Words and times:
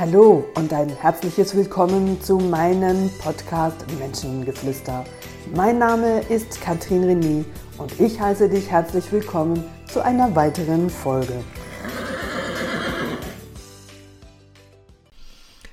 Hallo 0.00 0.44
und 0.54 0.72
ein 0.72 0.90
herzliches 0.90 1.56
Willkommen 1.56 2.22
zu 2.22 2.38
meinem 2.38 3.10
Podcast 3.18 3.84
Menschengeflüster. 3.98 5.04
Mein 5.56 5.78
Name 5.78 6.20
ist 6.28 6.60
Katrin 6.60 7.02
René 7.02 7.44
und 7.78 7.98
ich 7.98 8.20
heiße 8.20 8.48
dich 8.48 8.70
herzlich 8.70 9.10
willkommen 9.10 9.64
zu 9.92 10.00
einer 10.00 10.36
weiteren 10.36 10.88
Folge. 10.88 11.42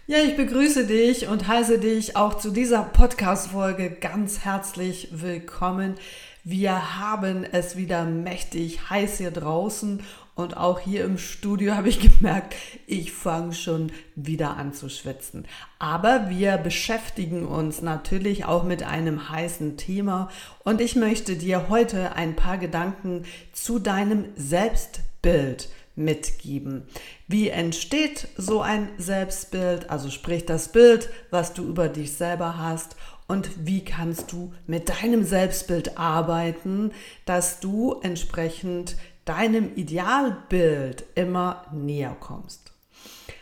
Ja, 0.08 0.18
ich 0.24 0.36
begrüße 0.36 0.88
dich 0.88 1.28
und 1.28 1.48
heiße 1.48 1.78
dich 1.78 2.16
auch 2.16 2.34
zu 2.34 2.50
dieser 2.50 2.82
Podcast-Folge 2.82 3.92
ganz 3.92 4.40
herzlich 4.40 5.10
willkommen. 5.12 5.98
Wir 6.44 7.00
haben 7.00 7.44
es 7.44 7.78
wieder 7.78 8.06
mächtig 8.06 8.90
heiß 8.90 9.20
hier 9.20 9.32
draußen 9.32 10.02
und 10.36 10.58
auch 10.58 10.80
hier 10.80 11.06
im 11.06 11.18
Studio 11.18 11.76
habe 11.76 11.90
ich 11.90 12.00
gemerkt, 12.20 12.56
ich 12.86 13.14
fange 13.14 13.54
schon 13.54 13.92
wieder 14.16 14.58
an 14.58 14.74
zu 14.74 14.90
schwitzen. 14.90 15.48
Aber 15.80 16.30
wir 16.30 16.58
beschäftigen 16.58 17.48
uns 17.48 17.82
natürlich 17.82 18.46
auch 18.46 18.64
mit 18.64 18.84
einem 18.84 19.30
heißen 19.30 19.78
Thema 19.78 20.30
und 20.64 20.82
ich 20.82 20.96
möchte 20.96 21.36
dir 21.38 21.70
heute 21.70 22.16
ein 22.16 22.36
paar 22.36 22.58
Gedanken 22.58 23.24
zu 23.54 23.80
deinem 23.80 24.26
Selbstbild 24.36 25.70
mitgeben. 25.96 26.84
Wie 27.28 27.50
entsteht 27.50 28.28
so 28.38 28.62
ein 28.62 28.90
Selbstbild? 28.98 29.90
Also 29.90 30.10
sprich 30.10 30.46
das 30.46 30.72
Bild, 30.74 31.10
was 31.32 31.54
du 31.54 31.64
über 31.64 31.88
dich 31.88 32.12
selber 32.12 32.58
hast 32.58 32.98
und 33.28 33.50
wie 33.66 33.84
kannst 33.84 34.32
du 34.32 34.54
mit 34.68 34.90
deinem 34.90 35.24
Selbstbild 35.24 35.98
arbeiten, 35.98 36.92
dass 37.26 37.60
du 37.60 38.00
entsprechend 38.02 38.98
deinem 39.26 39.76
Idealbild 39.76 41.04
immer 41.16 41.66
näher 41.74 42.16
kommst. 42.20 42.72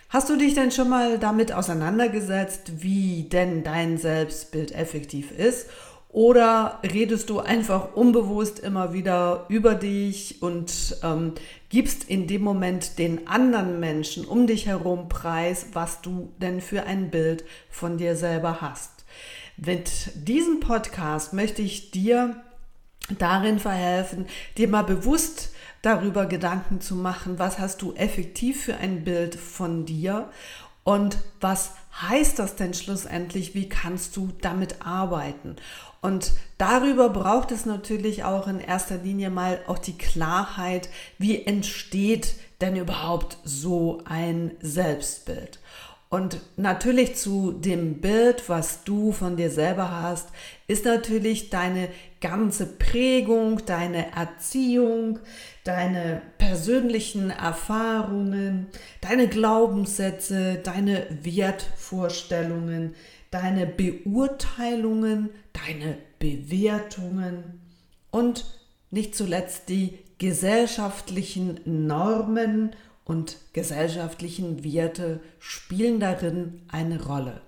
Hast 0.10 0.30
du 0.30 0.36
dich 0.36 0.54
denn 0.54 0.72
schon 0.72 0.90
mal 0.90 1.18
damit 1.18 1.52
auseinandergesetzt, 1.52 2.84
wie 2.84 3.24
denn 3.24 3.64
dein 3.64 3.98
Selbstbild 3.98 4.72
effektiv 4.74 5.32
ist? 5.32 5.68
Oder 6.10 6.80
redest 6.84 7.32
du 7.32 7.40
einfach 7.40 7.96
unbewusst 7.96 8.60
immer 8.60 8.94
wieder 8.94 9.46
über 9.50 9.74
dich 9.74 10.44
und 10.44 10.98
ähm, 11.02 11.34
gibst 11.70 12.08
in 12.08 12.28
dem 12.28 12.44
Moment 12.44 13.00
den 13.00 13.28
anderen 13.28 13.80
Menschen 13.80 14.24
um 14.24 14.46
dich 14.46 14.68
herum 14.68 15.10
preis, 15.10 15.70
was 15.74 16.02
du 16.02 16.32
denn 16.38 16.62
für 16.62 16.84
ein 16.84 17.10
Bild 17.10 17.44
von 17.72 17.98
dir 17.98 18.16
selber 18.16 18.62
hast? 18.62 19.06
Mit 19.58 20.12
diesem 20.14 20.60
Podcast 20.60 21.34
möchte 21.34 21.64
ich 21.64 21.90
dir 21.90 22.36
darin 23.18 23.58
verhelfen, 23.58 24.28
dir 24.58 24.68
mal 24.68 24.84
bewusst 24.84 25.53
darüber 25.84 26.26
Gedanken 26.26 26.82
zu 26.82 26.96
machen, 26.96 27.38
was 27.38 27.60
hast 27.60 27.84
du 27.84 27.94
effektiv 27.94 28.64
für 28.64 28.78
ein 28.78 29.04
Bild 29.04 29.36
von 29.36 29.86
dir 29.86 30.30
und 30.84 31.18
was 31.40 31.74
heißt 32.02 32.40
das 32.40 32.56
denn 32.56 32.74
schlussendlich, 32.74 33.54
wie 33.54 33.70
kannst 33.70 34.18
du 34.18 34.32
damit 34.42 34.86
arbeiten? 34.86 35.58
Und 36.02 36.34
darüber 36.58 37.10
braucht 37.10 37.52
es 37.52 37.66
natürlich 37.66 38.24
auch 38.24 38.48
in 38.48 38.60
erster 38.60 38.98
Linie 38.98 39.30
mal 39.30 39.62
auch 39.68 39.78
die 39.78 39.98
Klarheit, 39.98 40.90
wie 41.18 41.46
entsteht 41.46 42.36
denn 42.60 42.76
überhaupt 42.76 43.38
so 43.44 44.02
ein 44.06 44.52
Selbstbild? 44.62 45.60
Und 46.14 46.42
natürlich 46.58 47.16
zu 47.16 47.54
dem 47.54 48.00
Bild, 48.00 48.48
was 48.48 48.84
du 48.84 49.12
von 49.12 49.36
dir 49.36 49.50
selber 49.50 50.00
hast, 50.04 50.28
ist 50.68 50.86
natürlich 50.86 51.50
deine 51.50 51.90
ganze 52.22 52.68
Prägung, 52.68 53.66
deine 53.66 54.16
Erziehung, 54.16 55.18
deine 55.64 56.22
persönlichen 56.38 57.32
Erfahrungen, 57.32 58.68
deine 59.02 59.28
Glaubenssätze, 59.28 60.60
deine 60.64 61.08
Wertvorstellungen, 61.24 62.94
deine 63.32 63.66
Beurteilungen, 63.66 65.32
deine 65.52 65.98
Bewertungen 66.20 67.60
und 68.12 68.46
nicht 68.92 69.16
zuletzt 69.16 69.68
die 69.68 69.98
gesellschaftlichen 70.20 71.60
Normen 71.66 72.76
und 73.06 73.38
gesellschaftlichen 73.54 74.64
Werte 74.64 75.20
spielen 75.40 76.00
darin 76.00 76.62
eine 76.70 77.04
Rolle. 77.04 77.42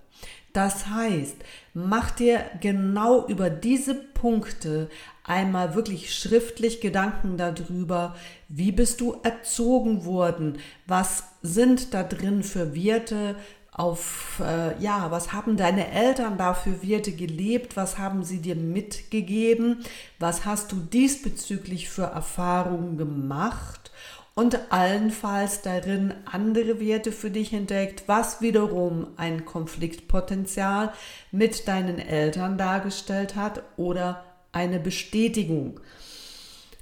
Das 0.53 0.87
heißt, 0.87 1.35
mach 1.73 2.11
dir 2.11 2.45
genau 2.61 3.27
über 3.27 3.49
diese 3.49 3.93
Punkte 3.93 4.89
einmal 5.25 5.75
wirklich 5.75 6.15
schriftlich 6.15 6.79
Gedanken 6.79 7.35
darüber, 7.35 8.15
wie 8.47 8.71
bist 8.71 9.01
du 9.01 9.17
erzogen 9.23 10.05
worden, 10.05 10.59
was 10.87 11.25
sind 11.41 11.93
da 11.93 12.03
drin 12.03 12.41
für 12.41 12.73
Werte, 12.73 13.35
auf, 13.73 14.41
äh, 14.41 14.81
ja, 14.81 15.11
was 15.11 15.33
haben 15.33 15.57
deine 15.57 15.91
Eltern 15.91 16.37
da 16.37 16.53
für 16.53 16.81
Werte 16.81 17.11
gelebt, 17.11 17.75
was 17.75 17.97
haben 17.97 18.23
sie 18.23 18.39
dir 18.39 18.55
mitgegeben, 18.55 19.83
was 20.17 20.45
hast 20.45 20.71
du 20.71 20.77
diesbezüglich 20.77 21.89
für 21.89 22.03
Erfahrungen 22.03 22.97
gemacht 22.97 23.91
und 24.35 24.71
allenfalls 24.71 25.61
darin 25.61 26.13
andere 26.25 26.79
Werte 26.81 27.13
für 27.13 27.31
dich 27.31 27.53
entdeckt, 27.53 28.03
was 28.07 28.41
wiederum 28.41 29.07
ein 29.15 29.45
Konfliktpotenzial 29.45 30.91
mit 31.31 31.69
deinen 31.69 31.99
Eltern 31.99 32.57
dargestellt 32.57 33.37
hat 33.37 33.63
oder 33.77 34.25
eine 34.51 34.79
Bestätigung. 34.79 35.79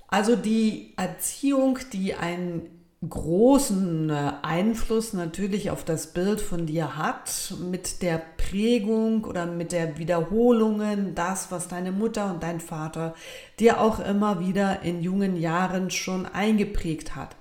Also 0.08 0.36
die 0.36 0.94
Erziehung, 0.97 1.80
die 1.92 2.16
einen 2.16 2.73
großen 3.09 4.09
äh, 4.09 4.31
Einfluss 4.41 5.14
natürlich 5.14 5.72
auf 5.72 5.84
das 5.84 6.08
Bild 6.08 6.41
von 6.41 6.66
dir 6.66 6.97
hat, 6.97 7.53
mit 7.59 8.02
der 8.02 8.22
Prägung 8.38 9.25
oder 9.25 9.46
mit 9.46 9.72
der 9.72 9.97
Wiederholungen, 9.97 11.16
das, 11.16 11.52
was 11.52 11.68
deine 11.68 11.92
Mutter 11.92 12.31
und 12.31 12.44
dein 12.44 12.59
Vater 12.59 13.13
dir 13.59 13.81
auch 13.81 14.00
immer 14.00 14.40
wieder 14.40 14.81
in 14.81 15.02
jungen 15.02 15.36
Jahren 15.36 15.92
schon 15.92 16.25
eingeprägt 16.25 17.16
hat. 17.16 17.36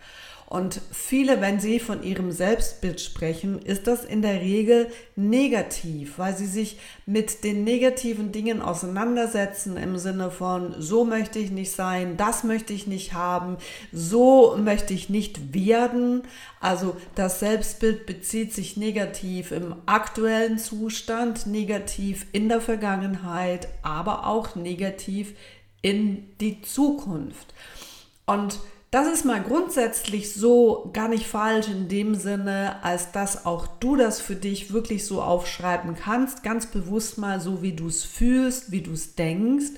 Und 0.53 0.83
viele, 0.91 1.41
wenn 1.41 1.61
sie 1.61 1.81
von 1.81 2.03
ihrem 2.03 2.31
Selbstbild 2.31 3.01
sprechen, 3.01 3.59
ist 3.63 3.87
das 3.87 4.05
in 4.05 4.21
der 4.21 4.43
Regel 4.43 4.89
negativ, 5.17 6.19
weil 6.19 6.37
sie 6.37 6.45
sich 6.45 6.79
mit 7.07 7.43
den 7.43 7.65
negativen 7.65 8.33
Dingen 8.33 8.61
auseinandersetzen 8.61 9.79
im 9.79 9.97
Sinne 9.97 10.31
von, 10.31 10.75
so 10.79 11.07
möchte 11.07 11.39
ich 11.39 11.51
nicht 11.51 11.73
sein, 11.73 12.19
das 12.19 12.45
möchte 12.45 12.75
ich 12.75 12.87
nicht 12.87 13.15
haben, 13.15 13.57
so 13.93 14.55
möchte 14.59 14.93
ich 14.93 15.09
nicht 15.09 15.55
werden. 15.55 16.25
Also 16.61 16.99
das 17.15 17.41
Selbstbild 17.41 18.05
bezieht 18.05 18.53
sich 18.53 18.77
negativ 18.77 19.53
im 19.53 19.75
aktuellen 19.87 20.59
Zustand, 20.59 21.47
negativ 21.47 22.27
in 22.33 22.51
der 22.51 22.61
Vergangenheit, 22.61 23.69
aber 23.81 24.27
auch 24.27 24.55
negativ 24.55 25.33
in 25.81 26.29
die 26.41 26.61
Zukunft. 26.61 27.55
Und 28.27 28.59
das 28.93 29.09
ist 29.09 29.25
mal 29.25 29.43
grundsätzlich 29.43 30.35
so 30.35 30.91
gar 30.93 31.09
nicht 31.09 31.27
falsch 31.27 31.67
in 31.67 31.89
dem 31.89 32.15
Sinne, 32.15 32.77
als 32.85 33.11
dass 33.11 33.47
auch 33.47 33.67
du 33.67 33.97
das 33.97 34.21
für 34.21 34.37
dich 34.37 34.71
wirklich 34.71 35.07
so 35.07 35.23
aufschreiben 35.23 35.97
kannst, 35.97 36.43
ganz 36.43 36.67
bewusst 36.67 37.17
mal 37.17 37.41
so, 37.41 37.63
wie 37.63 37.73
du 37.73 37.89
es 37.89 38.05
fühlst, 38.05 38.71
wie 38.71 38.83
du 38.83 38.93
es 38.93 39.15
denkst, 39.15 39.71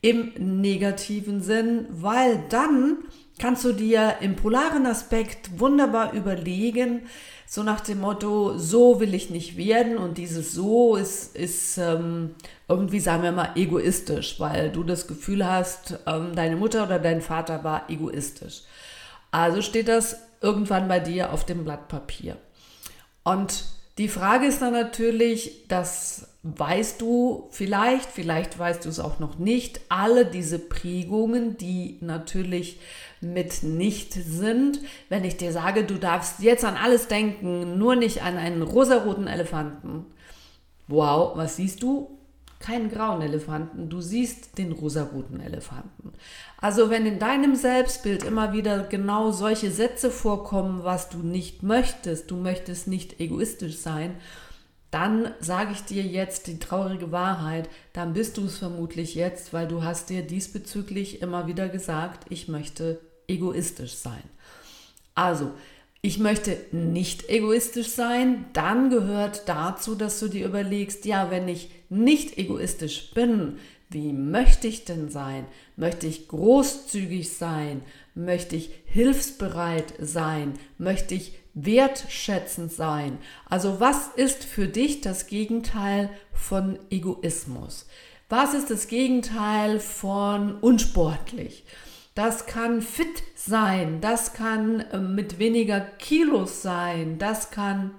im 0.00 0.32
negativen 0.38 1.42
Sinn, 1.42 1.88
weil 1.90 2.42
dann 2.48 2.96
kannst 3.38 3.66
du 3.66 3.72
dir 3.72 4.14
im 4.22 4.34
polaren 4.34 4.86
Aspekt 4.86 5.60
wunderbar 5.60 6.14
überlegen, 6.14 7.02
so 7.48 7.62
nach 7.62 7.80
dem 7.80 8.00
Motto, 8.00 8.58
so 8.58 9.00
will 9.00 9.14
ich 9.14 9.30
nicht 9.30 9.56
werden 9.56 9.96
und 9.96 10.18
dieses 10.18 10.52
so 10.52 10.96
ist, 10.96 11.34
ist 11.34 11.78
ähm, 11.78 12.34
irgendwie, 12.68 13.00
sagen 13.00 13.22
wir 13.22 13.32
mal, 13.32 13.52
egoistisch, 13.54 14.38
weil 14.38 14.70
du 14.70 14.84
das 14.84 15.06
Gefühl 15.06 15.46
hast, 15.46 15.98
ähm, 16.06 16.34
deine 16.34 16.56
Mutter 16.56 16.84
oder 16.84 16.98
dein 16.98 17.22
Vater 17.22 17.64
war 17.64 17.88
egoistisch. 17.88 18.64
Also 19.30 19.62
steht 19.62 19.88
das 19.88 20.18
irgendwann 20.42 20.88
bei 20.88 21.00
dir 21.00 21.32
auf 21.32 21.46
dem 21.46 21.64
Blatt 21.64 21.88
Papier. 21.88 22.36
Und 23.24 23.64
die 23.96 24.08
Frage 24.08 24.46
ist 24.46 24.60
dann 24.60 24.74
natürlich, 24.74 25.66
das 25.68 26.28
weißt 26.56 27.00
du 27.00 27.48
vielleicht, 27.50 28.08
vielleicht 28.10 28.58
weißt 28.58 28.84
du 28.84 28.88
es 28.88 29.00
auch 29.00 29.18
noch 29.18 29.38
nicht, 29.38 29.80
alle 29.88 30.24
diese 30.24 30.58
Prägungen, 30.58 31.56
die 31.56 31.98
natürlich 32.00 32.78
mit 33.20 33.62
nicht 33.62 34.12
sind. 34.12 34.80
Wenn 35.08 35.24
ich 35.24 35.36
dir 35.36 35.52
sage, 35.52 35.84
du 35.84 35.98
darfst 35.98 36.40
jetzt 36.40 36.64
an 36.64 36.76
alles 36.76 37.08
denken, 37.08 37.78
nur 37.78 37.96
nicht 37.96 38.22
an 38.22 38.36
einen 38.36 38.62
rosaroten 38.62 39.26
Elefanten. 39.26 40.06
Wow, 40.86 41.36
was 41.36 41.56
siehst 41.56 41.82
du? 41.82 42.18
Keinen 42.60 42.90
grauen 42.90 43.22
Elefanten, 43.22 43.88
du 43.88 44.00
siehst 44.00 44.58
den 44.58 44.72
rosaroten 44.72 45.38
Elefanten. 45.38 46.12
Also 46.60 46.90
wenn 46.90 47.06
in 47.06 47.20
deinem 47.20 47.54
Selbstbild 47.54 48.24
immer 48.24 48.52
wieder 48.52 48.82
genau 48.82 49.30
solche 49.30 49.70
Sätze 49.70 50.10
vorkommen, 50.10 50.82
was 50.82 51.08
du 51.08 51.18
nicht 51.18 51.62
möchtest, 51.62 52.32
du 52.32 52.36
möchtest 52.36 52.88
nicht 52.88 53.20
egoistisch 53.20 53.78
sein, 53.78 54.16
dann 54.90 55.32
sage 55.40 55.72
ich 55.72 55.82
dir 55.82 56.02
jetzt 56.02 56.46
die 56.46 56.58
traurige 56.58 57.12
Wahrheit, 57.12 57.68
dann 57.92 58.14
bist 58.14 58.38
du 58.38 58.46
es 58.46 58.58
vermutlich 58.58 59.14
jetzt, 59.14 59.52
weil 59.52 59.68
du 59.68 59.82
hast 59.82 60.08
dir 60.08 60.22
diesbezüglich 60.22 61.20
immer 61.20 61.46
wieder 61.46 61.68
gesagt, 61.68 62.26
ich 62.30 62.48
möchte 62.48 63.00
egoistisch 63.26 63.94
sein. 63.94 64.22
Also, 65.14 65.52
ich 66.00 66.18
möchte 66.18 66.56
nicht 66.70 67.28
egoistisch 67.28 67.88
sein, 67.88 68.46
dann 68.52 68.88
gehört 68.88 69.48
dazu, 69.48 69.94
dass 69.94 70.20
du 70.20 70.28
dir 70.28 70.46
überlegst, 70.46 71.04
ja, 71.04 71.30
wenn 71.30 71.48
ich 71.48 71.70
nicht 71.88 72.38
egoistisch 72.38 73.10
bin, 73.14 73.58
wie 73.90 74.12
möchte 74.12 74.68
ich 74.68 74.84
denn 74.84 75.08
sein? 75.08 75.46
Möchte 75.76 76.06
ich 76.06 76.28
großzügig 76.28 77.32
sein? 77.32 77.82
Möchte 78.14 78.54
ich 78.54 78.70
hilfsbereit 78.84 79.94
sein? 79.98 80.54
Möchte 80.76 81.14
ich 81.14 81.32
wertschätzend 81.64 82.72
sein? 82.72 83.18
Also 83.48 83.80
was 83.80 84.08
ist 84.16 84.44
für 84.44 84.66
dich 84.66 85.00
das 85.00 85.26
Gegenteil 85.26 86.10
von 86.32 86.78
Egoismus? 86.90 87.86
Was 88.28 88.54
ist 88.54 88.70
das 88.70 88.88
Gegenteil 88.88 89.80
von 89.80 90.56
unsportlich? 90.60 91.64
Das 92.14 92.46
kann 92.46 92.82
fit 92.82 93.22
sein, 93.36 94.00
das 94.00 94.32
kann 94.32 94.80
äh, 94.80 94.98
mit 94.98 95.38
weniger 95.38 95.80
Kilos 95.80 96.62
sein, 96.62 97.18
das 97.18 97.50
kann 97.50 97.92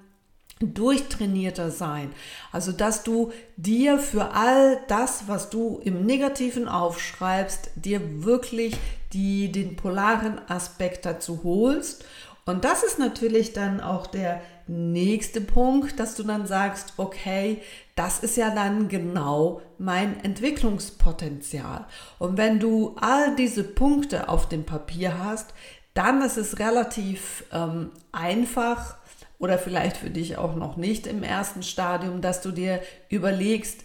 durchtrainierter 0.59 1.71
sein. 1.71 2.11
Also, 2.51 2.71
dass 2.71 3.03
du 3.03 3.31
dir 3.55 3.97
für 3.97 4.33
all 4.33 4.79
das, 4.87 5.23
was 5.27 5.49
du 5.49 5.79
im 5.83 6.05
Negativen 6.05 6.67
aufschreibst, 6.67 7.71
dir 7.75 8.23
wirklich 8.23 8.75
die, 9.13 9.51
den 9.51 9.75
polaren 9.75 10.39
Aspekt 10.49 11.05
dazu 11.05 11.41
holst. 11.43 12.03
Und 12.49 12.65
das 12.65 12.81
ist 12.81 12.97
natürlich 12.97 13.53
dann 13.53 13.79
auch 13.79 14.07
der 14.07 14.41
nächste 14.65 15.39
Punkt, 15.39 15.99
dass 15.99 16.15
du 16.15 16.23
dann 16.23 16.47
sagst, 16.47 16.93
okay, 16.97 17.61
das 17.95 18.21
ist 18.21 18.37
ja 18.37 18.49
dann 18.49 18.87
genau 18.87 19.61
mein 19.77 20.23
Entwicklungspotenzial. 20.23 21.85
Und 22.17 22.37
wenn 22.37 22.59
du 22.59 22.95
all 22.99 23.35
diese 23.35 23.63
Punkte 23.63 24.29
auf 24.29 24.49
dem 24.49 24.65
Papier 24.65 25.23
hast, 25.23 25.53
dann 25.93 26.23
ist 26.23 26.37
es 26.37 26.57
relativ 26.57 27.43
ähm, 27.53 27.91
einfach 28.11 28.95
oder 29.37 29.59
vielleicht 29.59 29.97
für 29.97 30.09
dich 30.09 30.37
auch 30.37 30.55
noch 30.55 30.75
nicht 30.75 31.05
im 31.05 31.21
ersten 31.21 31.61
Stadium, 31.61 32.19
dass 32.19 32.41
du 32.41 32.51
dir 32.51 32.81
überlegst, 33.09 33.81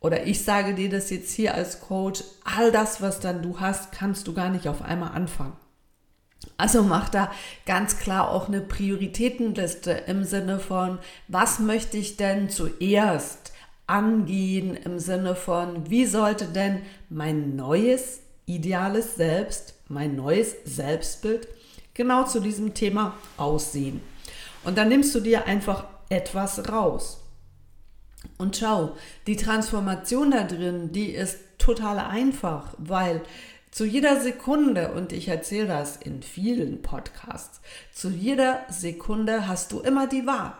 oder 0.00 0.26
ich 0.26 0.42
sage 0.44 0.74
dir 0.74 0.90
das 0.90 1.10
jetzt 1.10 1.30
hier 1.32 1.54
als 1.54 1.80
Coach, 1.80 2.24
all 2.44 2.72
das, 2.72 3.00
was 3.00 3.20
dann 3.20 3.40
du 3.40 3.60
hast, 3.60 3.92
kannst 3.92 4.26
du 4.26 4.34
gar 4.34 4.48
nicht 4.48 4.66
auf 4.66 4.82
einmal 4.82 5.12
anfangen. 5.12 5.56
Also 6.60 6.82
mach 6.82 7.08
da 7.08 7.32
ganz 7.64 7.98
klar 7.98 8.28
auch 8.28 8.48
eine 8.48 8.60
Prioritätenliste 8.60 9.92
im 10.06 10.24
Sinne 10.24 10.58
von, 10.60 10.98
was 11.26 11.58
möchte 11.58 11.96
ich 11.96 12.18
denn 12.18 12.50
zuerst 12.50 13.52
angehen, 13.86 14.76
im 14.76 14.98
Sinne 14.98 15.34
von, 15.34 15.88
wie 15.88 16.04
sollte 16.04 16.44
denn 16.44 16.82
mein 17.08 17.56
neues 17.56 18.20
ideales 18.44 19.14
Selbst, 19.16 19.72
mein 19.88 20.16
neues 20.16 20.54
Selbstbild 20.66 21.48
genau 21.94 22.24
zu 22.24 22.40
diesem 22.40 22.74
Thema 22.74 23.14
aussehen. 23.38 24.02
Und 24.62 24.76
dann 24.76 24.90
nimmst 24.90 25.14
du 25.14 25.20
dir 25.20 25.46
einfach 25.46 25.84
etwas 26.10 26.68
raus. 26.70 27.22
Und 28.36 28.58
schau, 28.58 28.96
die 29.26 29.36
Transformation 29.36 30.30
da 30.30 30.44
drin, 30.44 30.92
die 30.92 31.12
ist 31.12 31.38
total 31.56 32.00
einfach, 32.00 32.74
weil 32.76 33.22
zu 33.70 33.84
jeder 33.84 34.20
Sekunde, 34.20 34.92
und 34.92 35.12
ich 35.12 35.28
erzähle 35.28 35.68
das 35.68 35.96
in 35.96 36.22
vielen 36.22 36.82
Podcasts, 36.82 37.60
zu 37.92 38.08
jeder 38.10 38.60
Sekunde 38.68 39.46
hast 39.46 39.72
du 39.72 39.80
immer 39.80 40.06
die 40.06 40.26
Wahl. 40.26 40.54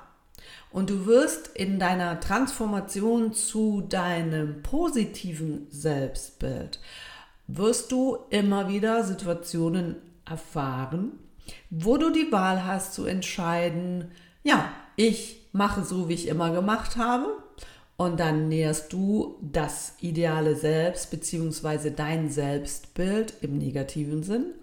Und 0.71 0.91
du 0.91 1.07
wirst 1.07 1.49
in 1.49 1.81
deiner 1.81 2.21
Transformation 2.21 3.33
zu 3.33 3.81
deinem 3.83 4.63
positiven 4.63 5.67
Selbstbild, 5.71 6.81
wirst 7.49 7.91
du 7.91 8.19
immer 8.31 8.69
wieder 8.69 9.03
Situationen 9.03 9.97
erfahren, 10.25 11.19
wo 11.71 11.97
du 11.97 12.11
die 12.11 12.31
Wahl 12.31 12.65
hast 12.65 12.95
zu 12.95 13.07
entscheiden, 13.07 14.13
ja, 14.45 14.71
ich 14.95 15.49
mache 15.53 15.83
so, 15.83 16.09
wie 16.09 16.15
ich 16.15 16.29
immer 16.29 16.53
gemacht 16.53 16.97
habe 16.97 17.27
und 18.01 18.19
dann 18.19 18.49
näherst 18.49 18.95
du 18.95 19.37
das 19.43 19.93
ideale 20.01 20.57
Selbst 20.57 21.11
bzw. 21.11 21.91
dein 21.91 22.31
Selbstbild 22.31 23.35
im 23.43 23.59
negativen 23.59 24.23
Sinn. 24.23 24.55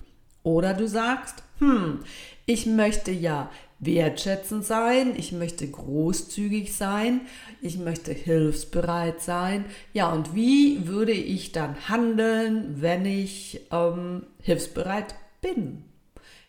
Oder 0.41 0.73
du 0.73 0.87
sagst, 0.87 1.43
hm, 1.59 1.99
ich 2.47 2.65
möchte 2.65 3.11
ja 3.11 3.51
wertschätzend 3.77 4.65
sein, 4.65 5.13
ich 5.15 5.33
möchte 5.33 5.69
großzügig 5.69 6.75
sein, 6.75 7.21
ich 7.61 7.77
möchte 7.77 8.11
hilfsbereit 8.11 9.21
sein. 9.21 9.65
Ja, 9.93 10.11
und 10.11 10.33
wie 10.33 10.87
würde 10.87 11.11
ich 11.11 11.51
dann 11.51 11.87
handeln, 11.87 12.81
wenn 12.81 13.05
ich 13.05 13.61
ähm, 13.71 14.23
hilfsbereit 14.41 15.13
bin? 15.41 15.83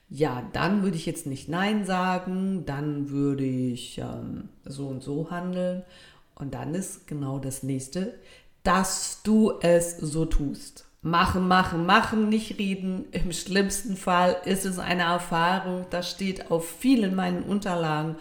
Ja, 0.08 0.48
dann 0.54 0.82
würde 0.82 0.96
ich 0.96 1.04
jetzt 1.04 1.26
nicht 1.26 1.50
Nein 1.50 1.84
sagen, 1.84 2.64
dann 2.64 3.10
würde 3.10 3.44
ich 3.44 3.98
ähm, 3.98 4.48
so 4.64 4.86
und 4.86 5.02
so 5.02 5.30
handeln. 5.30 5.82
Und 6.38 6.54
dann 6.54 6.74
ist 6.74 7.06
genau 7.06 7.38
das 7.38 7.62
nächste, 7.62 8.14
dass 8.62 9.20
du 9.22 9.54
es 9.60 9.96
so 9.98 10.24
tust. 10.24 10.84
Machen, 11.00 11.46
machen, 11.48 11.86
machen, 11.86 12.28
nicht 12.28 12.58
reden. 12.58 13.06
Im 13.12 13.32
schlimmsten 13.32 13.96
Fall 13.96 14.36
ist 14.44 14.64
es 14.64 14.78
eine 14.78 15.02
Erfahrung, 15.02 15.86
das 15.90 16.10
steht 16.10 16.50
auf 16.50 16.68
vielen 16.68 17.14
meinen 17.14 17.42
Unterlagen. 17.42 18.16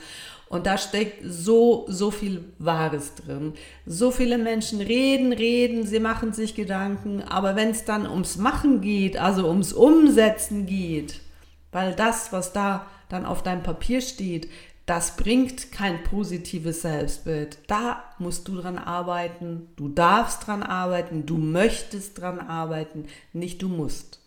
Und 0.49 0.65
da 0.65 0.77
steckt 0.77 1.21
so, 1.25 1.85
so 1.89 2.09
viel 2.09 2.45
Wahres 2.57 3.15
drin. 3.15 3.53
So 3.85 4.11
viele 4.11 4.37
Menschen 4.37 4.79
reden, 4.79 5.33
reden, 5.33 5.85
sie 5.85 5.99
machen 5.99 6.31
sich 6.33 6.55
Gedanken, 6.55 7.21
aber 7.21 7.55
wenn 7.55 7.71
es 7.71 7.83
dann 7.83 8.07
ums 8.07 8.37
Machen 8.37 8.79
geht, 8.79 9.17
also 9.17 9.47
ums 9.47 9.73
Umsetzen 9.73 10.65
geht, 10.65 11.19
weil 11.71 11.93
das, 11.93 12.31
was 12.31 12.53
da 12.53 12.87
dann 13.09 13.25
auf 13.25 13.43
deinem 13.43 13.63
Papier 13.63 13.99
steht, 13.99 14.47
das 14.88 15.18
bringt 15.18 15.74
kein 15.74 16.01
positives 16.04 16.81
Selbstbild. 16.81 17.60
Da 17.68 18.04
musst 18.19 18.48
du 18.48 18.56
dran 18.56 18.78
arbeiten, 18.78 19.68
du 19.75 19.89
darfst 19.89 20.48
dran 20.48 20.63
arbeiten, 20.63 21.25
du 21.25 21.38
möchtest 21.38 22.19
dran 22.19 22.39
arbeiten, 22.39 23.06
nicht 23.34 23.62
du 23.62 23.68
musst. 23.68 24.22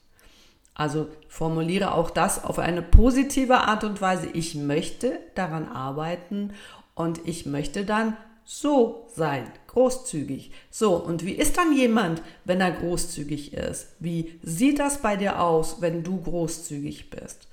Also 0.75 1.09
formuliere 1.29 1.95
auch 1.95 2.11
das 2.11 2.45
auf 2.45 2.59
eine 2.59 2.83
positive 2.83 3.59
Art 3.59 3.85
und 3.85 4.03
Weise. 4.03 4.29
Ich 4.35 4.55
möchte 4.55 5.19
daran 5.35 5.67
arbeiten 5.67 6.53
und 6.95 7.27
ich 7.27 7.47
möchte 7.47 7.87
dann 7.87 8.19
so 8.45 9.09
sein, 9.15 9.51
großzügig. 9.69 10.53
So, 10.71 10.97
und 10.97 11.25
wie 11.25 11.33
ist 11.33 11.57
dann 11.57 11.75
jemand, 11.75 12.21
wenn 12.45 12.61
er 12.61 12.73
großzügig 12.73 13.55
ist? 13.55 13.95
Wie 13.99 14.39
sieht 14.43 14.79
das 14.79 15.01
bei 15.01 15.17
dir 15.17 15.41
aus, 15.41 15.81
wenn 15.81 16.03
du 16.03 16.21
großzügig 16.21 17.09
bist? 17.09 17.49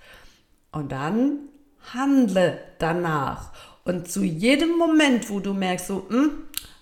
Und 0.74 0.92
dann 0.92 1.40
handle 1.94 2.60
danach. 2.80 3.52
Und 3.84 4.10
zu 4.10 4.24
jedem 4.24 4.78
Moment, 4.78 5.30
wo 5.30 5.40
du 5.40 5.54
merkst, 5.54 5.88
so, 5.88 6.06
hm, 6.10 6.32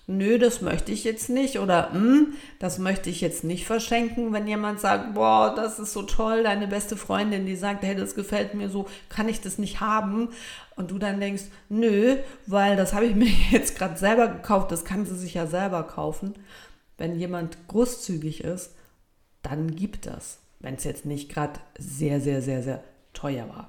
nö, 0.06 0.38
das 0.38 0.60
möchte 0.60 0.92
ich 0.92 1.04
jetzt 1.04 1.28
nicht 1.28 1.58
oder 1.58 1.92
hm, 1.92 2.34
das 2.58 2.78
möchte 2.78 3.10
ich 3.10 3.20
jetzt 3.20 3.44
nicht 3.44 3.66
verschenken, 3.66 4.32
wenn 4.32 4.46
jemand 4.46 4.80
sagt, 4.80 5.14
boah, 5.14 5.52
das 5.54 5.78
ist 5.78 5.92
so 5.92 6.02
toll, 6.02 6.42
deine 6.44 6.68
beste 6.68 6.96
Freundin, 6.96 7.46
die 7.46 7.56
sagt, 7.56 7.82
hey, 7.82 7.94
das 7.94 8.14
gefällt 8.14 8.54
mir 8.54 8.68
so, 8.68 8.86
kann 9.08 9.28
ich 9.28 9.40
das 9.40 9.58
nicht 9.58 9.80
haben? 9.80 10.28
Und 10.76 10.90
du 10.90 10.98
dann 10.98 11.20
denkst, 11.20 11.44
nö, 11.68 12.16
weil 12.46 12.76
das 12.76 12.92
habe 12.92 13.06
ich 13.06 13.14
mir 13.14 13.30
jetzt 13.50 13.76
gerade 13.76 13.96
selber 13.96 14.28
gekauft, 14.28 14.70
das 14.70 14.84
kann 14.84 15.06
sie 15.06 15.16
sich 15.16 15.34
ja 15.34 15.46
selber 15.46 15.82
kaufen. 15.82 16.34
Wenn 16.98 17.18
jemand 17.18 17.68
großzügig 17.68 18.44
ist, 18.44 18.74
dann 19.42 19.76
gibt 19.76 20.06
das, 20.06 20.38
wenn 20.60 20.74
es 20.74 20.84
jetzt 20.84 21.04
nicht 21.04 21.28
gerade 21.28 21.60
sehr, 21.78 22.20
sehr, 22.20 22.42
sehr, 22.42 22.62
sehr 22.62 22.82
teuer 23.12 23.48
war. 23.48 23.68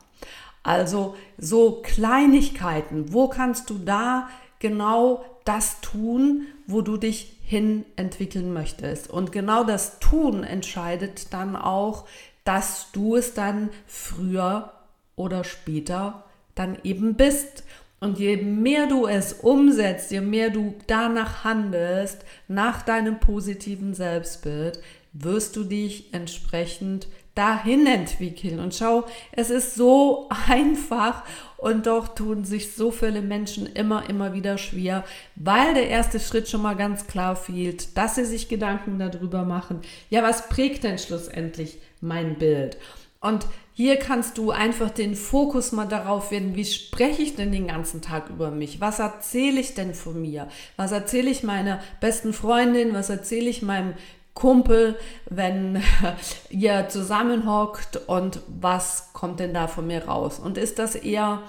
Also 0.68 1.16
so 1.38 1.82
Kleinigkeiten, 1.82 3.14
wo 3.14 3.30
kannst 3.30 3.70
du 3.70 3.78
da 3.78 4.28
genau 4.60 5.24
das 5.46 5.80
tun, 5.80 6.46
wo 6.66 6.82
du 6.82 6.98
dich 6.98 7.38
hin 7.42 7.86
entwickeln 7.96 8.52
möchtest? 8.52 9.10
Und 9.10 9.32
genau 9.32 9.64
das 9.64 10.00
Tun 10.00 10.44
entscheidet 10.44 11.32
dann 11.34 11.56
auch, 11.56 12.06
dass 12.44 12.92
du 12.92 13.16
es 13.16 13.34
dann 13.34 13.70
früher 13.86 14.74
oder 15.16 15.46
später 15.46 16.26
dann 16.54 16.78
eben 16.84 17.14
bist. 17.14 17.64
Und 18.02 18.20
je 18.20 18.36
mehr 18.36 18.88
du 18.88 19.08
es 19.08 19.32
umsetzt, 19.32 20.12
je 20.12 20.20
mehr 20.20 20.50
du 20.50 20.76
danach 20.88 21.46
handelst, 21.46 22.26
nach 22.50 22.82
deinem 22.82 23.22
positiven 23.22 23.94
Selbstbild, 23.94 24.82
wirst 25.14 25.56
du 25.56 25.64
dich 25.64 26.14
entsprechend 26.14 27.08
dahin 27.38 27.86
entwickeln. 27.86 28.60
Und 28.60 28.74
schau, 28.74 29.06
es 29.32 29.50
ist 29.50 29.76
so 29.76 30.30
einfach 30.48 31.24
und 31.58 31.88
doch 31.88 32.10
tun 32.10 32.46
sich 32.46 32.76
so 32.76 32.92
viele 32.92 33.22
Menschen 33.22 33.68
immer, 33.68 34.10
immer 34.10 34.34
wieder 34.34 34.58
schwer, 34.58 35.04
weil 35.36 35.74
der 35.74 35.90
erste 35.90 36.20
Schritt 36.20 36.48
schon 36.50 36.62
mal 36.62 36.76
ganz 36.76 37.08
klar 37.08 37.36
fehlt, 37.36 37.98
dass 37.98 38.16
sie 38.16 38.26
sich 38.26 38.48
Gedanken 38.48 39.00
darüber 39.00 39.44
machen, 39.44 39.82
ja, 40.10 40.24
was 40.24 40.50
prägt 40.50 40.84
denn 40.84 41.00
schlussendlich 41.00 41.80
mein 42.00 42.38
Bild? 42.38 42.78
Und 43.20 43.48
hier 43.74 43.98
kannst 43.98 44.38
du 44.38 44.52
einfach 44.52 44.90
den 44.90 45.16
Fokus 45.16 45.72
mal 45.72 45.86
darauf 45.86 46.32
wenden, 46.32 46.56
wie 46.56 46.66
spreche 46.66 47.22
ich 47.22 47.36
denn 47.36 47.52
den 47.52 47.68
ganzen 47.68 48.02
Tag 48.02 48.30
über 48.30 48.52
mich? 48.52 48.82
Was 48.82 49.00
erzähle 49.00 49.60
ich 49.60 49.74
denn 49.74 49.94
von 49.94 50.22
mir? 50.22 50.48
Was 50.78 50.92
erzähle 50.92 51.30
ich 51.30 51.44
meiner 51.44 51.80
besten 52.00 52.34
Freundin? 52.34 52.94
Was 52.94 53.10
erzähle 53.10 53.50
ich 53.50 53.62
meinem 53.62 53.94
Kumpel, 54.38 54.96
wenn 55.28 55.82
ihr 56.52 56.90
zusammenhockt 56.90 57.98
und 58.06 58.40
was 58.48 59.10
kommt 59.12 59.40
denn 59.40 59.56
da 59.56 59.68
von 59.68 59.88
mir 59.88 60.06
raus? 60.06 60.38
Und 60.38 60.60
ist 60.60 60.78
das 60.78 60.94
eher, 60.94 61.42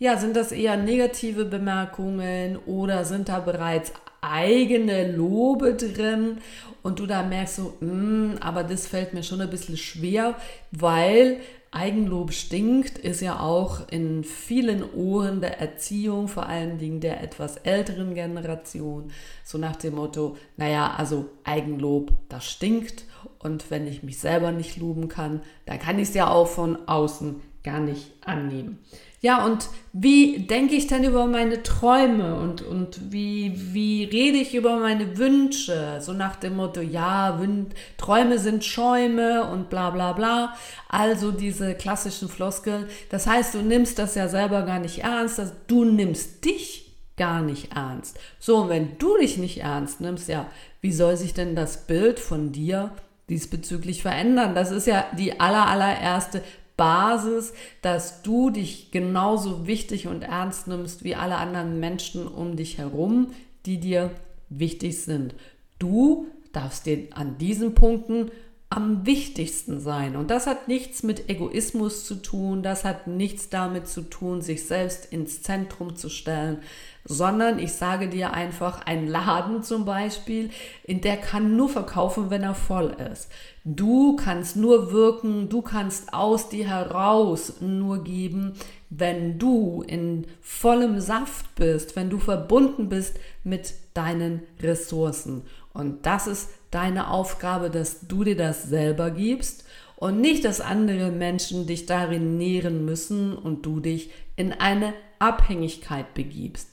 ja, 0.00 0.16
sind 0.16 0.34
das 0.34 0.50
eher 0.50 0.76
negative 0.76 1.44
Bemerkungen 1.44 2.58
oder 2.66 3.04
sind 3.04 3.28
da 3.28 3.38
bereits 3.38 3.92
eigene 4.20 5.12
Lobe 5.12 5.74
drin 5.74 6.38
und 6.82 6.98
du 6.98 7.06
da 7.06 7.22
merkst 7.22 7.56
so, 7.56 7.74
mm, 7.78 8.38
aber 8.40 8.64
das 8.64 8.88
fällt 8.88 9.14
mir 9.14 9.22
schon 9.22 9.40
ein 9.40 9.50
bisschen 9.50 9.76
schwer, 9.76 10.34
weil 10.72 11.36
Eigenlob 11.74 12.34
stinkt 12.34 12.98
ist 12.98 13.22
ja 13.22 13.40
auch 13.40 13.88
in 13.88 14.24
vielen 14.24 14.84
Ohren 14.92 15.40
der 15.40 15.58
Erziehung, 15.58 16.28
vor 16.28 16.46
allen 16.46 16.76
Dingen 16.76 17.00
der 17.00 17.22
etwas 17.22 17.56
älteren 17.56 18.14
Generation, 18.14 19.10
so 19.42 19.56
nach 19.56 19.76
dem 19.76 19.94
Motto, 19.94 20.36
naja, 20.58 20.94
also 20.96 21.30
Eigenlob, 21.44 22.12
das 22.28 22.44
stinkt. 22.44 23.04
Und 23.38 23.70
wenn 23.70 23.86
ich 23.86 24.02
mich 24.02 24.18
selber 24.18 24.52
nicht 24.52 24.76
loben 24.76 25.08
kann, 25.08 25.40
dann 25.64 25.78
kann 25.78 25.98
ich 25.98 26.08
es 26.08 26.14
ja 26.14 26.30
auch 26.30 26.46
von 26.46 26.86
außen 26.86 27.40
gar 27.64 27.80
nicht 27.80 28.12
annehmen. 28.24 28.78
Ja, 29.22 29.44
und 29.44 29.68
wie 29.92 30.40
denke 30.40 30.74
ich 30.74 30.88
denn 30.88 31.04
über 31.04 31.26
meine 31.26 31.62
Träume 31.62 32.34
und, 32.34 32.60
und 32.60 33.12
wie, 33.12 33.52
wie 33.72 34.02
rede 34.02 34.38
ich 34.38 34.52
über 34.52 34.80
meine 34.80 35.16
Wünsche? 35.16 36.00
So 36.00 36.12
nach 36.12 36.34
dem 36.34 36.56
Motto, 36.56 36.80
ja, 36.80 37.38
Wün 37.40 37.68
Träume 37.98 38.40
sind 38.40 38.64
Schäume 38.64 39.48
und 39.48 39.70
bla 39.70 39.90
bla 39.90 40.12
bla. 40.12 40.56
Also 40.88 41.30
diese 41.30 41.74
klassischen 41.74 42.28
Floskeln. 42.28 42.86
Das 43.10 43.28
heißt, 43.28 43.54
du 43.54 43.62
nimmst 43.62 44.00
das 44.00 44.16
ja 44.16 44.26
selber 44.26 44.62
gar 44.62 44.80
nicht 44.80 45.04
ernst, 45.04 45.38
dass 45.38 45.52
du 45.68 45.84
nimmst 45.84 46.44
dich 46.44 46.92
gar 47.16 47.42
nicht 47.42 47.76
ernst. 47.76 48.18
So, 48.40 48.62
und 48.62 48.70
wenn 48.70 48.98
du 48.98 49.16
dich 49.18 49.36
nicht 49.38 49.58
ernst 49.58 50.00
nimmst, 50.00 50.28
ja, 50.28 50.46
wie 50.80 50.92
soll 50.92 51.16
sich 51.16 51.32
denn 51.32 51.54
das 51.54 51.86
Bild 51.86 52.18
von 52.18 52.50
dir 52.50 52.90
diesbezüglich 53.28 54.02
verändern? 54.02 54.56
Das 54.56 54.72
ist 54.72 54.88
ja 54.88 55.06
die 55.16 55.38
aller, 55.38 55.68
allererste 55.68 56.42
Basis, 56.82 57.52
dass 57.80 58.22
du 58.22 58.50
dich 58.50 58.90
genauso 58.90 59.68
wichtig 59.68 60.08
und 60.08 60.24
ernst 60.24 60.66
nimmst 60.66 61.04
wie 61.04 61.14
alle 61.14 61.36
anderen 61.36 61.78
Menschen 61.78 62.26
um 62.26 62.56
dich 62.56 62.78
herum, 62.78 63.28
die 63.66 63.78
dir 63.78 64.10
wichtig 64.48 65.00
sind. 65.00 65.36
Du 65.78 66.26
darfst 66.52 66.86
dir 66.86 67.06
an 67.12 67.38
diesen 67.38 67.76
Punkten 67.76 68.32
am 68.76 69.04
wichtigsten 69.04 69.80
sein. 69.80 70.16
Und 70.16 70.30
das 70.30 70.46
hat 70.46 70.66
nichts 70.66 71.02
mit 71.02 71.28
Egoismus 71.28 72.06
zu 72.06 72.14
tun, 72.16 72.62
das 72.62 72.84
hat 72.84 73.06
nichts 73.06 73.50
damit 73.50 73.86
zu 73.86 74.02
tun, 74.02 74.40
sich 74.40 74.66
selbst 74.66 75.12
ins 75.12 75.42
Zentrum 75.42 75.94
zu 75.94 76.08
stellen, 76.08 76.58
sondern 77.04 77.58
ich 77.58 77.74
sage 77.74 78.08
dir 78.08 78.32
einfach, 78.32 78.86
ein 78.86 79.06
Laden 79.06 79.62
zum 79.62 79.84
Beispiel, 79.84 80.50
in 80.84 81.00
der 81.00 81.18
kann 81.18 81.56
nur 81.56 81.68
verkaufen, 81.68 82.30
wenn 82.30 82.42
er 82.42 82.54
voll 82.54 82.96
ist. 83.12 83.28
Du 83.64 84.16
kannst 84.16 84.56
nur 84.56 84.90
wirken, 84.92 85.48
du 85.48 85.62
kannst 85.62 86.14
aus 86.14 86.48
dir 86.48 86.66
heraus 86.68 87.60
nur 87.60 88.02
geben, 88.02 88.54
wenn 88.88 89.38
du 89.38 89.82
in 89.86 90.26
vollem 90.40 91.00
Saft 91.00 91.54
bist, 91.56 91.94
wenn 91.94 92.10
du 92.10 92.18
verbunden 92.18 92.88
bist 92.88 93.18
mit 93.44 93.74
deinen 93.94 94.42
Ressourcen. 94.60 95.42
Und 95.72 96.06
das 96.06 96.26
ist 96.26 96.48
deine 96.72 97.10
Aufgabe, 97.10 97.70
dass 97.70 98.08
du 98.08 98.24
dir 98.24 98.36
das 98.36 98.64
selber 98.64 99.12
gibst 99.12 99.64
und 99.94 100.20
nicht, 100.20 100.44
dass 100.44 100.60
andere 100.60 101.12
Menschen 101.12 101.68
dich 101.68 101.86
darin 101.86 102.36
nähren 102.36 102.84
müssen 102.84 103.36
und 103.36 103.64
du 103.64 103.78
dich 103.78 104.10
in 104.34 104.52
eine 104.52 104.94
Abhängigkeit 105.20 106.14
begibst. 106.14 106.70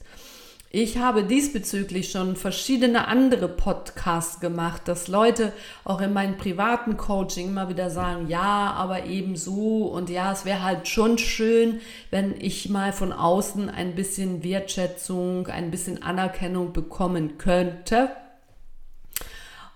Ich 0.72 0.98
habe 0.98 1.24
diesbezüglich 1.24 2.12
schon 2.12 2.36
verschiedene 2.36 3.08
andere 3.08 3.48
Podcasts 3.48 4.38
gemacht, 4.38 4.82
dass 4.86 5.08
Leute 5.08 5.52
auch 5.82 6.00
in 6.00 6.12
meinem 6.12 6.36
privaten 6.36 6.96
Coaching 6.96 7.48
immer 7.48 7.68
wieder 7.68 7.90
sagen, 7.90 8.28
ja, 8.28 8.72
aber 8.76 9.04
eben 9.04 9.34
so 9.34 9.86
und 9.86 10.10
ja, 10.10 10.30
es 10.30 10.44
wäre 10.44 10.62
halt 10.62 10.86
schon 10.86 11.18
schön, 11.18 11.80
wenn 12.12 12.40
ich 12.40 12.68
mal 12.68 12.92
von 12.92 13.12
außen 13.12 13.68
ein 13.68 13.96
bisschen 13.96 14.44
Wertschätzung, 14.44 15.48
ein 15.48 15.72
bisschen 15.72 16.04
Anerkennung 16.04 16.72
bekommen 16.72 17.36
könnte. 17.36 18.10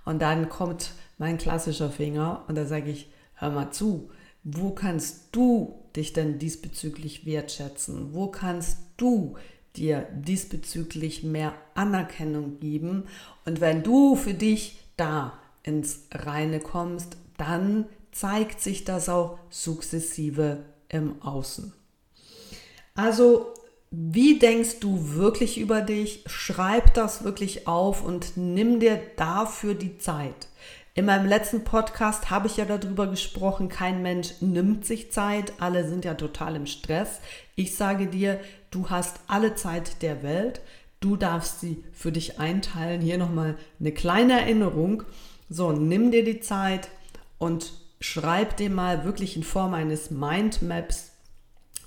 Und 0.04 0.20
dann 0.20 0.48
kommt 0.48 0.92
mein 1.18 1.38
klassischer 1.38 1.90
Finger 1.90 2.44
und 2.48 2.56
da 2.56 2.66
sage 2.66 2.90
ich, 2.90 3.10
hör 3.34 3.50
mal 3.50 3.70
zu, 3.70 4.10
wo 4.42 4.70
kannst 4.70 5.28
du 5.32 5.82
dich 5.96 6.12
denn 6.12 6.38
diesbezüglich 6.38 7.24
wertschätzen? 7.24 8.12
Wo 8.12 8.28
kannst 8.28 8.78
du 8.96 9.36
dir 9.76 10.06
diesbezüglich 10.12 11.22
mehr 11.22 11.54
Anerkennung 11.74 12.60
geben. 12.60 13.04
Und 13.44 13.60
wenn 13.60 13.82
du 13.82 14.16
für 14.16 14.34
dich 14.34 14.78
da 14.96 15.38
ins 15.62 16.04
Reine 16.12 16.60
kommst, 16.60 17.16
dann 17.36 17.86
zeigt 18.12 18.60
sich 18.60 18.84
das 18.84 19.08
auch 19.08 19.38
sukzessive 19.50 20.64
im 20.88 21.20
Außen. 21.22 21.72
Also, 22.94 23.54
wie 23.96 24.38
denkst 24.38 24.80
du 24.80 25.14
wirklich 25.14 25.58
über 25.58 25.80
dich? 25.80 26.24
Schreib 26.26 26.94
das 26.94 27.22
wirklich 27.22 27.68
auf 27.68 28.04
und 28.04 28.36
nimm 28.36 28.80
dir 28.80 29.00
dafür 29.16 29.74
die 29.74 29.98
Zeit. 29.98 30.48
In 30.94 31.06
meinem 31.06 31.28
letzten 31.28 31.64
Podcast 31.64 32.30
habe 32.30 32.46
ich 32.46 32.56
ja 32.56 32.64
darüber 32.64 33.06
gesprochen, 33.06 33.68
kein 33.68 34.02
Mensch 34.02 34.40
nimmt 34.40 34.84
sich 34.84 35.12
Zeit, 35.12 35.54
alle 35.60 35.88
sind 35.88 36.04
ja 36.04 36.14
total 36.14 36.56
im 36.56 36.66
Stress. 36.66 37.20
Ich 37.56 37.76
sage 37.76 38.06
dir, 38.06 38.40
du 38.70 38.90
hast 38.90 39.20
alle 39.26 39.54
Zeit 39.54 40.02
der 40.02 40.22
Welt, 40.22 40.60
du 41.00 41.16
darfst 41.16 41.60
sie 41.60 41.84
für 41.92 42.12
dich 42.12 42.40
einteilen. 42.40 43.00
Hier 43.00 43.18
nochmal 43.18 43.56
eine 43.78 43.92
kleine 43.92 44.40
Erinnerung. 44.40 45.04
So, 45.48 45.72
nimm 45.72 46.10
dir 46.10 46.24
die 46.24 46.40
Zeit 46.40 46.88
und 47.38 47.72
schreib 48.00 48.56
dir 48.56 48.70
mal 48.70 49.04
wirklich 49.04 49.36
in 49.36 49.42
Form 49.42 49.74
eines 49.74 50.10
Mindmaps 50.10 51.13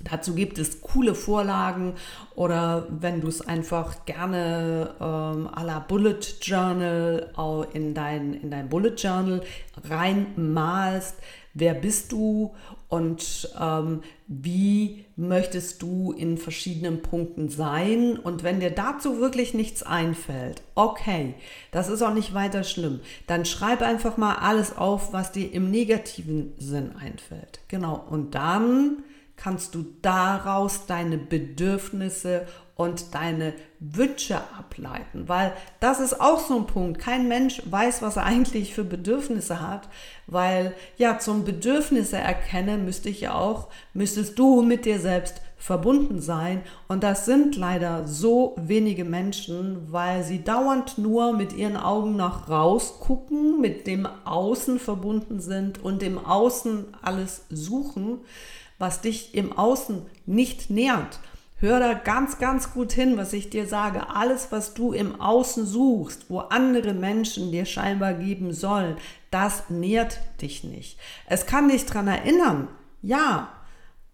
Dazu 0.01 0.35
gibt 0.35 0.59
es 0.59 0.81
coole 0.81 1.15
Vorlagen 1.15 1.93
oder 2.35 2.87
wenn 2.89 3.21
du 3.21 3.27
es 3.27 3.41
einfach 3.41 4.05
gerne 4.05 4.95
ähm, 4.99 5.47
à 5.47 5.63
la 5.63 5.79
Bullet 5.79 6.19
Journal 6.41 7.31
in 7.73 7.93
dein, 7.93 8.33
in 8.35 8.51
dein 8.51 8.69
Bullet 8.69 8.93
Journal 8.95 9.41
reinmalst, 9.89 11.15
wer 11.55 11.73
bist 11.73 12.11
du 12.11 12.53
und 12.89 13.49
ähm, 13.59 14.01
wie 14.27 15.05
möchtest 15.15 15.81
du 15.81 16.11
in 16.11 16.37
verschiedenen 16.37 17.01
Punkten 17.01 17.49
sein. 17.49 18.17
Und 18.17 18.43
wenn 18.43 18.59
dir 18.59 18.69
dazu 18.69 19.19
wirklich 19.19 19.53
nichts 19.53 19.81
einfällt, 19.81 20.61
okay, 20.75 21.33
das 21.71 21.89
ist 21.89 22.03
auch 22.03 22.13
nicht 22.13 22.33
weiter 22.33 22.63
schlimm, 22.63 22.99
dann 23.25 23.45
schreib 23.45 23.81
einfach 23.81 24.17
mal 24.17 24.35
alles 24.35 24.77
auf, 24.77 25.11
was 25.11 25.31
dir 25.31 25.51
im 25.51 25.71
negativen 25.71 26.53
Sinn 26.59 26.91
einfällt. 26.95 27.59
Genau, 27.67 28.05
und 28.09 28.35
dann 28.35 29.03
kannst 29.37 29.75
du 29.75 29.85
daraus 30.01 30.87
deine 30.87 31.17
Bedürfnisse 31.17 32.45
und 32.75 33.15
deine 33.15 33.53
Wünsche 33.79 34.37
ableiten, 34.57 35.27
weil 35.27 35.51
das 35.79 35.99
ist 35.99 36.21
auch 36.21 36.39
so 36.39 36.57
ein 36.57 36.67
Punkt. 36.67 36.99
Kein 36.99 37.27
Mensch 37.27 37.61
weiß, 37.65 38.03
was 38.03 38.17
er 38.17 38.25
eigentlich 38.25 38.73
für 38.73 38.83
Bedürfnisse 38.83 39.61
hat, 39.61 39.89
weil 40.27 40.73
ja 40.97 41.17
zum 41.17 41.43
Bedürfnisse 41.43 42.17
erkennen 42.17 42.85
müsste 42.85 43.09
ich 43.09 43.21
ja 43.21 43.33
auch, 43.33 43.69
müsstest 43.93 44.37
du 44.37 44.61
mit 44.61 44.85
dir 44.85 44.99
selbst 44.99 45.41
verbunden 45.57 46.21
sein. 46.21 46.61
Und 46.87 47.03
das 47.03 47.25
sind 47.25 47.55
leider 47.55 48.07
so 48.07 48.55
wenige 48.57 49.05
Menschen, 49.05 49.91
weil 49.91 50.23
sie 50.23 50.43
dauernd 50.43 50.99
nur 50.99 51.33
mit 51.33 51.53
ihren 51.53 51.77
Augen 51.77 52.15
nach 52.15 52.47
raus 52.47 52.99
gucken, 52.99 53.59
mit 53.59 53.87
dem 53.87 54.07
Außen 54.23 54.79
verbunden 54.79 55.39
sind 55.39 55.83
und 55.83 56.03
dem 56.03 56.23
Außen 56.23 56.85
alles 57.01 57.45
suchen 57.49 58.19
was 58.77 59.01
dich 59.01 59.33
im 59.35 59.57
Außen 59.57 60.05
nicht 60.25 60.69
nährt. 60.69 61.19
Hör 61.59 61.79
da 61.79 61.93
ganz, 61.95 62.37
ganz 62.37 62.71
gut 62.71 62.91
hin, 62.91 63.17
was 63.17 63.33
ich 63.33 63.49
dir 63.49 63.65
sage. 63.65 64.09
Alles, 64.15 64.51
was 64.51 64.75
du 64.75 64.93
im 64.93 65.19
Außen 65.19 65.65
suchst, 65.65 66.29
wo 66.29 66.39
andere 66.39 66.93
Menschen 66.93 67.51
dir 67.51 67.65
scheinbar 67.65 68.13
geben 68.13 68.53
sollen, 68.53 68.97
das 69.31 69.69
nährt 69.69 70.19
dich 70.41 70.63
nicht. 70.63 70.99
Es 71.25 71.47
kann 71.47 71.69
dich 71.69 71.85
daran 71.85 72.07
erinnern, 72.07 72.67
ja, 73.01 73.51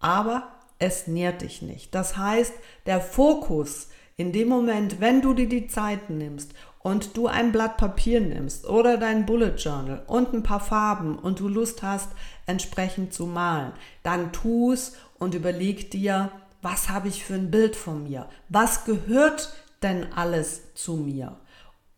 aber 0.00 0.48
es 0.78 1.06
nährt 1.06 1.42
dich 1.42 1.60
nicht. 1.60 1.94
Das 1.94 2.16
heißt, 2.16 2.54
der 2.86 3.00
Fokus 3.00 3.88
in 4.16 4.32
dem 4.32 4.48
Moment, 4.48 5.00
wenn 5.00 5.20
du 5.20 5.34
dir 5.34 5.48
die 5.48 5.66
Zeit 5.66 6.08
nimmst 6.08 6.54
und 6.78 7.16
du 7.16 7.26
ein 7.26 7.52
Blatt 7.52 7.76
Papier 7.76 8.20
nimmst 8.20 8.66
oder 8.68 8.96
dein 8.96 9.26
Bullet 9.26 9.54
Journal 9.56 10.02
und 10.06 10.32
ein 10.32 10.42
paar 10.42 10.60
Farben 10.60 11.18
und 11.18 11.40
du 11.40 11.48
Lust 11.48 11.82
hast, 11.82 12.10
entsprechend 12.46 13.12
zu 13.12 13.26
malen, 13.26 13.72
dann 14.02 14.32
tu 14.32 14.72
es 14.72 14.96
und 15.18 15.34
überleg 15.34 15.90
dir, 15.90 16.30
was 16.62 16.88
habe 16.88 17.08
ich 17.08 17.24
für 17.24 17.34
ein 17.34 17.50
Bild 17.50 17.76
von 17.76 18.04
mir? 18.04 18.28
Was 18.48 18.84
gehört 18.84 19.54
denn 19.82 20.12
alles 20.12 20.74
zu 20.74 20.96
mir? 20.96 21.36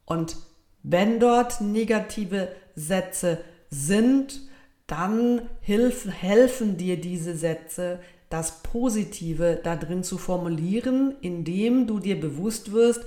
Und 0.04 0.36
wenn 0.82 1.20
dort 1.20 1.60
negative 1.60 2.48
Sätze 2.74 3.42
sind, 3.70 4.40
dann 4.86 5.42
helfen, 5.60 6.12
helfen 6.12 6.76
dir 6.76 7.00
diese 7.00 7.36
Sätze, 7.36 8.00
das 8.28 8.62
Positive 8.62 9.60
da 9.62 9.76
drin 9.76 10.02
zu 10.02 10.18
formulieren, 10.18 11.16
indem 11.20 11.86
du 11.86 11.98
dir 11.98 12.20
bewusst 12.20 12.72
wirst, 12.72 13.04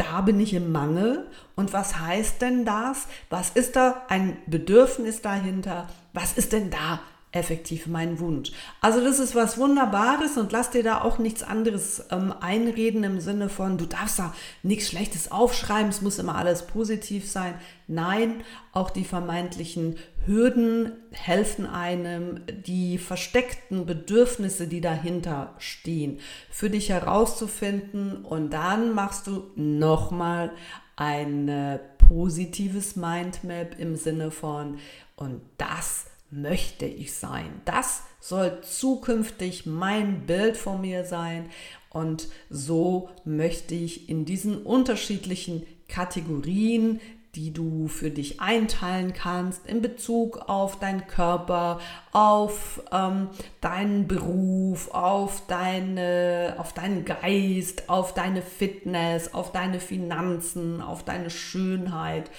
da 0.00 0.22
bin 0.22 0.40
ich 0.40 0.54
im 0.54 0.72
Mangel. 0.72 1.26
Und 1.56 1.72
was 1.72 1.98
heißt 1.98 2.40
denn 2.40 2.64
das? 2.64 3.06
Was 3.28 3.50
ist 3.50 3.76
da 3.76 4.02
ein 4.08 4.36
Bedürfnis 4.46 5.20
dahinter? 5.20 5.88
Was 6.12 6.32
ist 6.32 6.52
denn 6.52 6.70
da 6.70 7.00
effektiv 7.32 7.86
mein 7.86 8.18
Wunsch. 8.18 8.50
Also 8.80 9.00
das 9.00 9.20
ist 9.20 9.36
was 9.36 9.56
Wunderbares 9.56 10.36
und 10.36 10.50
lass 10.50 10.70
dir 10.70 10.82
da 10.82 11.02
auch 11.02 11.18
nichts 11.18 11.44
anderes 11.44 12.04
ähm, 12.10 12.34
einreden 12.40 13.04
im 13.04 13.20
Sinne 13.20 13.48
von, 13.48 13.78
du 13.78 13.86
darfst 13.86 14.18
da 14.18 14.34
nichts 14.64 14.88
Schlechtes 14.88 15.30
aufschreiben, 15.30 15.90
es 15.90 16.02
muss 16.02 16.18
immer 16.18 16.34
alles 16.34 16.66
positiv 16.66 17.30
sein. 17.30 17.54
Nein, 17.86 18.42
auch 18.72 18.90
die 18.90 19.04
vermeintlichen 19.04 19.96
Hürden 20.26 20.92
helfen 21.12 21.66
einem, 21.66 22.40
die 22.66 22.98
versteckten 22.98 23.86
Bedürfnisse, 23.86 24.68
die 24.68 24.80
dahinter 24.80 25.54
stehen, 25.58 26.20
für 26.50 26.70
dich 26.70 26.90
herauszufinden 26.90 28.24
und 28.24 28.50
dann 28.50 28.92
machst 28.94 29.26
du 29.26 29.50
nochmal 29.56 30.52
ein 30.96 31.48
äh, 31.48 31.78
positives 31.96 32.96
Mindmap 32.96 33.78
im 33.78 33.96
Sinne 33.96 34.30
von, 34.30 34.78
und 35.16 35.40
das 35.58 36.06
möchte 36.30 36.86
ich 36.86 37.14
sein. 37.14 37.60
Das 37.64 38.02
soll 38.20 38.60
zukünftig 38.62 39.66
mein 39.66 40.26
Bild 40.26 40.56
von 40.56 40.80
mir 40.80 41.04
sein 41.04 41.48
und 41.90 42.28
so 42.48 43.10
möchte 43.24 43.74
ich 43.74 44.08
in 44.08 44.24
diesen 44.24 44.62
unterschiedlichen 44.62 45.66
Kategorien, 45.88 47.00
die 47.34 47.52
du 47.52 47.86
für 47.86 48.10
dich 48.10 48.40
einteilen 48.40 49.12
kannst 49.12 49.66
in 49.66 49.80
Bezug 49.80 50.48
auf 50.48 50.78
deinen 50.78 51.06
Körper, 51.06 51.78
auf 52.12 52.82
ähm, 52.92 53.28
deinen 53.60 54.08
Beruf, 54.08 54.90
auf, 54.92 55.46
deine, 55.46 56.56
auf 56.58 56.72
deinen 56.72 57.04
Geist, 57.04 57.88
auf 57.88 58.14
deine 58.14 58.42
Fitness, 58.42 59.32
auf 59.32 59.52
deine 59.52 59.78
Finanzen, 59.78 60.82
auf 60.82 61.04
deine 61.04 61.30
Schönheit, 61.30 62.30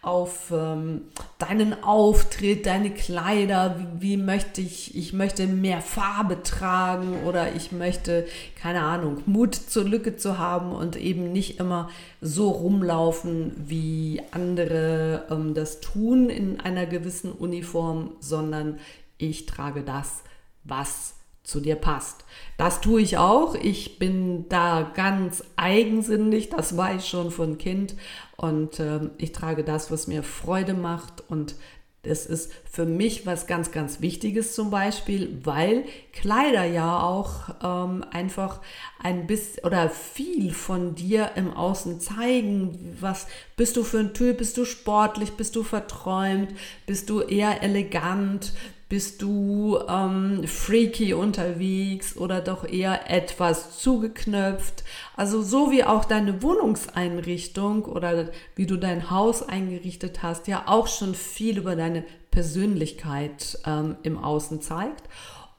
auf 0.00 0.50
ähm, 0.50 1.02
deinen 1.38 1.84
Auftritt, 1.84 2.66
deine 2.66 2.90
Kleider, 2.90 3.76
wie, 3.78 4.02
wie, 4.02 4.16
möchte 4.16 4.60
ich, 4.60 4.96
ich 4.96 5.12
möchte 5.12 5.46
mehr 5.46 5.80
Farbe 5.80 6.42
tragen 6.42 7.22
oder 7.24 7.54
ich 7.54 7.70
möchte, 7.70 8.26
keine 8.60 8.82
Ahnung, 8.82 9.22
Mut 9.26 9.54
zur 9.54 9.84
Lücke 9.84 10.16
zu 10.16 10.38
haben 10.38 10.72
und 10.72 10.96
eben 10.96 11.32
nicht 11.32 11.60
immer 11.60 11.90
so 12.20 12.50
rumlaufen, 12.50 13.52
wie 13.56 14.20
andere 14.32 15.26
ähm, 15.30 15.54
das 15.54 15.80
tun 15.80 16.28
in 16.28 16.58
einer 16.58 16.86
gewissen 16.86 17.30
Uniform, 17.30 18.10
sondern 18.18 18.80
ich 19.16 19.46
trage 19.46 19.82
das, 19.82 20.24
was 20.64 21.14
zu 21.48 21.60
dir 21.60 21.76
passt. 21.76 22.24
Das 22.58 22.80
tue 22.80 23.00
ich 23.00 23.16
auch. 23.16 23.54
Ich 23.54 23.98
bin 23.98 24.48
da 24.48 24.92
ganz 24.94 25.42
eigensinnig, 25.56 26.50
das 26.50 26.76
war 26.76 26.94
ich 26.94 27.06
schon 27.06 27.30
von 27.30 27.56
Kind. 27.56 27.94
Und 28.36 28.78
äh, 28.78 29.00
ich 29.16 29.32
trage 29.32 29.64
das, 29.64 29.90
was 29.90 30.06
mir 30.06 30.22
Freude 30.22 30.74
macht. 30.74 31.24
Und 31.28 31.56
das 32.02 32.26
ist 32.26 32.52
für 32.70 32.84
mich 32.84 33.26
was 33.26 33.46
ganz, 33.46 33.72
ganz 33.72 34.00
Wichtiges 34.00 34.54
zum 34.54 34.70
Beispiel, 34.70 35.40
weil 35.42 35.84
Kleider 36.12 36.64
ja 36.64 37.02
auch 37.02 37.48
ähm, 37.62 38.04
einfach 38.10 38.60
ein 39.02 39.26
bisschen 39.26 39.64
oder 39.64 39.88
viel 39.88 40.52
von 40.52 40.94
dir 40.94 41.32
im 41.34 41.52
Außen 41.52 41.98
zeigen. 42.00 42.96
Was 43.00 43.26
bist 43.56 43.76
du 43.76 43.84
für 43.84 43.98
ein 44.00 44.14
Typ? 44.14 44.38
Bist 44.38 44.56
du 44.58 44.64
sportlich? 44.64 45.32
Bist 45.32 45.56
du 45.56 45.62
verträumt? 45.62 46.50
Bist 46.86 47.08
du 47.08 47.20
eher 47.20 47.62
elegant? 47.62 48.52
Bist 48.88 49.20
du 49.20 49.78
ähm, 49.86 50.44
freaky 50.46 51.12
unterwegs 51.12 52.16
oder 52.16 52.40
doch 52.40 52.64
eher 52.66 53.10
etwas 53.10 53.78
zugeknöpft? 53.78 54.82
Also 55.14 55.42
so 55.42 55.70
wie 55.70 55.84
auch 55.84 56.06
deine 56.06 56.42
Wohnungseinrichtung 56.42 57.84
oder 57.84 58.30
wie 58.56 58.64
du 58.64 58.76
dein 58.76 59.10
Haus 59.10 59.46
eingerichtet 59.46 60.22
hast, 60.22 60.48
ja 60.48 60.62
auch 60.66 60.86
schon 60.86 61.14
viel 61.14 61.58
über 61.58 61.76
deine 61.76 62.02
Persönlichkeit 62.30 63.58
ähm, 63.66 63.96
im 64.04 64.16
Außen 64.16 64.62
zeigt. 64.62 65.02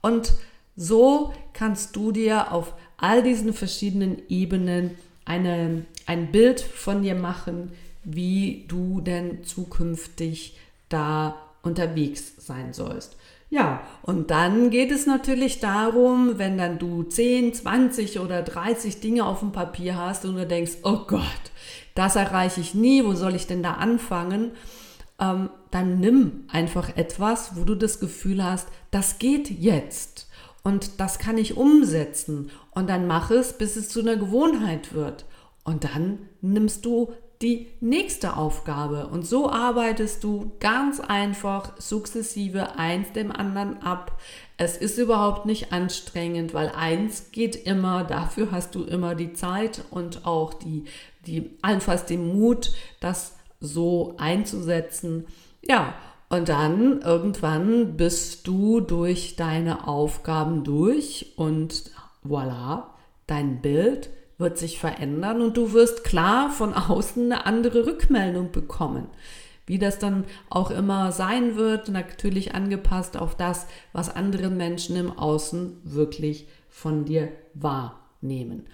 Und 0.02 0.34
so 0.76 1.32
kannst 1.54 1.96
du 1.96 2.12
dir 2.12 2.52
auf 2.52 2.74
all 2.98 3.22
diesen 3.22 3.54
verschiedenen 3.54 4.24
Ebenen 4.28 4.98
eine, 5.26 5.86
ein 6.08 6.32
Bild 6.32 6.62
von 6.62 7.04
dir 7.04 7.13
machen, 7.13 7.74
wie 8.04 8.65
du 8.68 9.02
denn 9.02 9.44
zukünftig 9.44 10.58
da 10.89 11.36
unterwegs 11.62 12.34
sein 12.38 12.74
sollst. 12.74 13.18
Ja, 13.50 13.82
und 14.04 14.30
dann 14.30 14.70
geht 14.70 14.92
es 14.92 15.08
natürlich 15.08 15.60
darum, 15.60 16.38
wenn 16.38 16.58
dann 16.58 16.78
du 16.78 17.04
10, 17.04 17.54
20 17.54 18.20
oder 18.20 18.44
30 18.44 19.00
Dinge 19.00 19.26
auf 19.26 19.40
dem 19.40 19.52
Papier 19.52 19.98
hast 19.98 20.26
und 20.26 20.36
du 20.36 20.46
denkst, 20.46 20.78
oh 20.84 21.00
Gott, 21.08 21.24
das 21.96 22.16
erreiche 22.16 22.62
ich 22.62 22.76
nie, 22.76 23.04
wo 23.04 23.14
soll 23.14 23.34
ich 23.34 23.48
denn 23.48 23.64
da 23.64 23.74
anfangen? 23.74 24.52
Ähm, 25.20 25.50
dann 25.72 26.00
nimm 26.00 26.46
einfach 26.52 26.96
etwas, 26.96 27.56
wo 27.56 27.64
du 27.64 27.74
das 27.74 28.00
Gefühl 28.00 28.44
hast, 28.44 28.68
das 28.92 29.18
geht 29.18 29.50
jetzt 29.50 30.28
und 30.64 31.00
das 31.00 31.18
kann 31.18 31.40
ich 31.40 31.58
umsetzen 31.58 32.52
und 32.72 32.88
dann 32.88 33.08
mach 33.08 33.32
es, 33.32 33.54
bis 33.54 33.76
es 33.76 33.90
zu 33.90 34.02
einer 34.02 34.16
Gewohnheit 34.16 34.94
wird. 34.94 35.26
Und 35.64 35.84
dann 35.84 36.20
nimmst 36.42 36.86
du 36.86 37.14
die 37.41 37.67
nächste 37.80 38.36
Aufgabe. 38.36 39.08
Und 39.08 39.25
so 39.25 39.49
arbeitest 39.49 40.23
du 40.23 40.52
ganz 40.60 40.99
einfach 40.99 41.80
sukzessive 41.80 42.78
eins 42.78 43.13
dem 43.13 43.32
anderen 43.32 43.82
ab. 43.82 44.19
Es 44.58 44.75
ist 44.75 44.97
überhaupt 44.97 45.45
nicht 45.45 45.71
anstrengend, 45.71 46.54
weil 46.54 46.69
eins 46.75 47.32
geht 47.32 47.56
immer, 47.56 48.04
dafür 48.04 48.52
hast 48.52 48.75
du 48.75 48.84
immer 48.84 49.15
die 49.15 49.32
Zeit 49.32 49.84
und 49.89 50.25
auch 50.25 50.54
die, 50.54 50.84
die 51.25 51.49
allenfalls 51.62 52.06
den 52.06 52.28
Mut, 52.28 52.73
das 52.99 53.38
so 53.62 54.15
einzusetzen. 54.17 55.25
Ja, 55.62 55.93
und 56.28 56.49
dann 56.49 57.02
irgendwann 57.02 57.95
bist 57.95 58.47
du 58.47 58.82
durch 58.82 59.38
deine 59.38 59.88
Aufgaben 59.88 60.65
durch 60.65 61.34
und 61.38 61.91
voilà, 62.25 62.84
dein 63.28 63.62
Bild 63.62 64.10
wird 64.39 64.58
sich 64.58 64.80
verändern 64.80 65.41
und 65.41 65.56
du 65.56 65.73
wirst 65.73 66.04
klar 66.04 66.49
von 66.49 66.73
außen 66.73 67.32
eine 67.32 67.45
andere 67.45 67.86
Rückmeldung 67.86 68.52
bekommen. 68.52 69.08
Wie 69.67 69.78
das 69.78 69.99
dann 69.99 70.25
auch 70.49 70.71
immer 70.71 71.12
sein 71.12 71.56
wird, 71.56 71.89
natürlich 71.89 72.56
angepasst 72.56 73.17
auf 73.17 73.36
das, 73.36 73.67
was 73.93 74.10
andere 74.10 74.49
Menschen 74.49 74.95
im 74.95 75.12
Außen 75.12 75.78
wirklich 75.84 76.47
von 76.69 77.06
dir 77.06 77.32
wahrnehmen. 77.54 78.65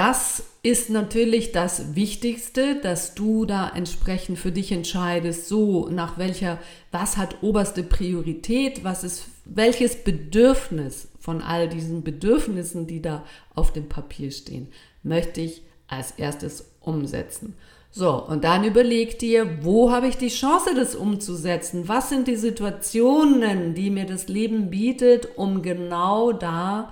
Das 0.00 0.44
ist 0.62 0.88
natürlich 0.88 1.52
das 1.52 1.94
Wichtigste, 1.94 2.76
dass 2.76 3.14
du 3.14 3.44
da 3.44 3.68
entsprechend 3.68 4.38
für 4.38 4.50
dich 4.50 4.72
entscheidest, 4.72 5.46
so 5.46 5.90
nach 5.90 6.16
welcher, 6.16 6.58
was 6.90 7.18
hat 7.18 7.42
oberste 7.42 7.82
Priorität, 7.82 8.82
was 8.82 9.04
ist, 9.04 9.26
welches 9.44 9.96
Bedürfnis 9.96 11.08
von 11.18 11.42
all 11.42 11.68
diesen 11.68 12.02
Bedürfnissen, 12.02 12.86
die 12.86 13.02
da 13.02 13.26
auf 13.54 13.74
dem 13.74 13.90
Papier 13.90 14.30
stehen, 14.30 14.68
möchte 15.02 15.42
ich 15.42 15.60
als 15.86 16.12
erstes 16.12 16.64
umsetzen. 16.80 17.52
So, 17.90 18.24
und 18.24 18.44
dann 18.44 18.64
überleg 18.64 19.18
dir, 19.18 19.58
wo 19.60 19.92
habe 19.92 20.08
ich 20.08 20.16
die 20.16 20.28
Chance, 20.28 20.70
das 20.74 20.94
umzusetzen? 20.94 21.88
Was 21.88 22.08
sind 22.08 22.26
die 22.26 22.36
Situationen, 22.36 23.74
die 23.74 23.90
mir 23.90 24.06
das 24.06 24.28
Leben 24.28 24.70
bietet, 24.70 25.36
um 25.36 25.60
genau 25.60 26.32
da 26.32 26.90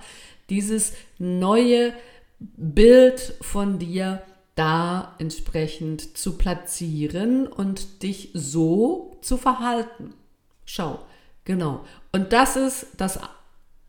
dieses 0.51 0.93
neue 1.17 1.91
Bild 2.39 3.35
von 3.41 3.79
dir 3.79 4.21
da 4.55 5.15
entsprechend 5.19 6.17
zu 6.17 6.37
platzieren 6.37 7.47
und 7.47 8.03
dich 8.03 8.31
so 8.33 9.17
zu 9.21 9.37
verhalten. 9.37 10.13
Schau, 10.65 10.99
genau. 11.45 11.85
Und 12.11 12.33
das 12.33 12.55
ist 12.55 12.87
das 12.97 13.19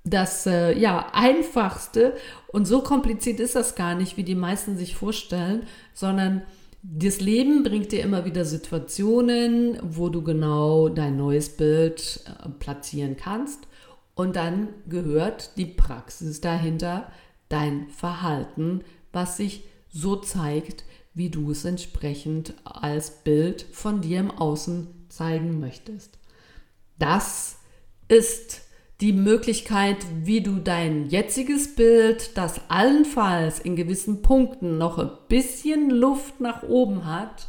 das 0.04 0.46
äh, 0.46 0.78
ja 0.78 1.10
einfachste 1.12 2.14
und 2.48 2.66
so 2.66 2.80
kompliziert 2.80 3.38
ist 3.38 3.54
das 3.54 3.74
gar 3.74 3.94
nicht, 3.94 4.16
wie 4.16 4.24
die 4.24 4.34
meisten 4.34 4.76
sich 4.76 4.96
vorstellen, 4.96 5.66
sondern 5.92 6.42
das 6.82 7.20
Leben 7.20 7.62
bringt 7.62 7.92
dir 7.92 8.02
immer 8.02 8.24
wieder 8.24 8.46
Situationen, 8.46 9.78
wo 9.82 10.08
du 10.08 10.22
genau 10.22 10.88
dein 10.88 11.16
neues 11.16 11.50
Bild 11.50 12.20
äh, 12.26 12.48
platzieren 12.48 13.16
kannst 13.16 13.66
und 14.14 14.36
dann 14.36 14.68
gehört 14.88 15.56
die 15.58 15.66
Praxis 15.66 16.40
dahinter, 16.40 17.10
dein 17.50 17.90
Verhalten, 17.90 18.82
was 19.12 19.36
sich 19.36 19.64
so 19.90 20.16
zeigt, 20.16 20.84
wie 21.12 21.28
du 21.28 21.50
es 21.50 21.66
entsprechend 21.66 22.54
als 22.64 23.22
Bild 23.22 23.66
von 23.72 24.00
dir 24.00 24.20
im 24.20 24.30
Außen 24.30 24.86
zeigen 25.10 25.60
möchtest. 25.60 26.18
Das 26.98 27.58
ist 28.08 28.62
die 29.00 29.12
Möglichkeit, 29.12 29.96
wie 30.22 30.42
du 30.42 30.56
dein 30.56 31.08
jetziges 31.08 31.74
Bild, 31.74 32.36
das 32.36 32.60
allenfalls 32.68 33.58
in 33.58 33.74
gewissen 33.76 34.22
Punkten 34.22 34.78
noch 34.78 34.98
ein 34.98 35.10
bisschen 35.28 35.90
Luft 35.90 36.40
nach 36.40 36.62
oben 36.62 37.06
hat, 37.06 37.48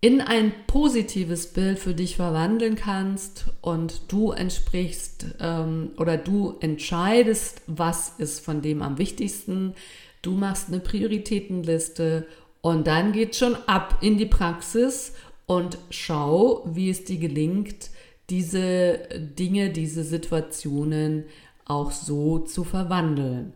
in 0.00 0.20
ein 0.20 0.52
positives 0.66 1.52
Bild 1.52 1.78
für 1.78 1.94
dich 1.94 2.16
verwandeln 2.16 2.74
kannst 2.74 3.46
und 3.60 4.12
du 4.12 4.32
entsprichst 4.32 5.26
ähm, 5.40 5.90
oder 5.98 6.16
du 6.16 6.56
entscheidest, 6.60 7.62
was 7.66 8.14
ist 8.18 8.44
von 8.44 8.62
dem 8.62 8.80
am 8.80 8.96
wichtigsten, 8.96 9.74
Du 10.22 10.32
machst 10.32 10.68
eine 10.68 10.80
Prioritätenliste 10.80 12.26
und 12.60 12.86
dann 12.86 13.12
geht 13.12 13.36
schon 13.36 13.56
ab 13.66 13.98
in 14.02 14.18
die 14.18 14.26
Praxis 14.26 15.14
und 15.46 15.78
schau, 15.88 16.62
wie 16.66 16.90
es 16.90 17.04
dir 17.04 17.18
gelingt, 17.18 17.90
diese 18.28 18.98
Dinge, 19.16 19.70
diese 19.70 20.04
Situationen 20.04 21.24
auch 21.64 21.90
so 21.90 22.40
zu 22.40 22.64
verwandeln. 22.64 23.54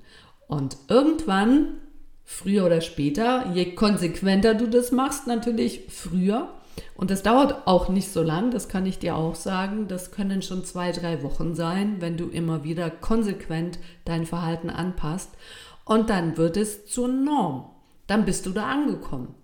Und 0.49 0.77
irgendwann, 0.89 1.81
früher 2.25 2.67
oder 2.67 2.81
später, 2.81 3.51
je 3.53 3.75
konsequenter 3.75 4.55
du 4.55 4.67
das 4.67 4.93
machst, 4.93 5.27
natürlich 5.27 5.83
früher, 5.89 6.49
und 6.97 7.11
das 7.11 7.23
dauert 7.23 7.67
auch 7.67 7.89
nicht 7.89 8.11
so 8.11 8.23
lang, 8.23 8.51
das 8.51 8.69
kann 8.69 8.87
ich 8.87 8.99
dir 8.99 9.17
auch 9.17 9.35
sagen. 9.35 9.89
Das 9.89 10.11
können 10.11 10.43
schon 10.43 10.65
zwei, 10.65 10.93
drei 10.93 11.23
Wochen 11.23 11.55
sein, 11.55 11.97
wenn 12.01 12.17
du 12.17 12.29
immer 12.29 12.65
wieder 12.65 12.91
konsequent 12.91 13.79
dein 14.05 14.27
Verhalten 14.27 14.71
anpasst. 14.71 15.31
Und 15.85 16.11
dann 16.11 16.37
wird 16.37 16.57
es 16.57 16.87
zur 16.87 17.09
Norm. 17.09 17.71
Dann 18.07 18.25
bist 18.25 18.47
du 18.47 18.51
da 18.51 18.67
angekommen. 18.71 19.35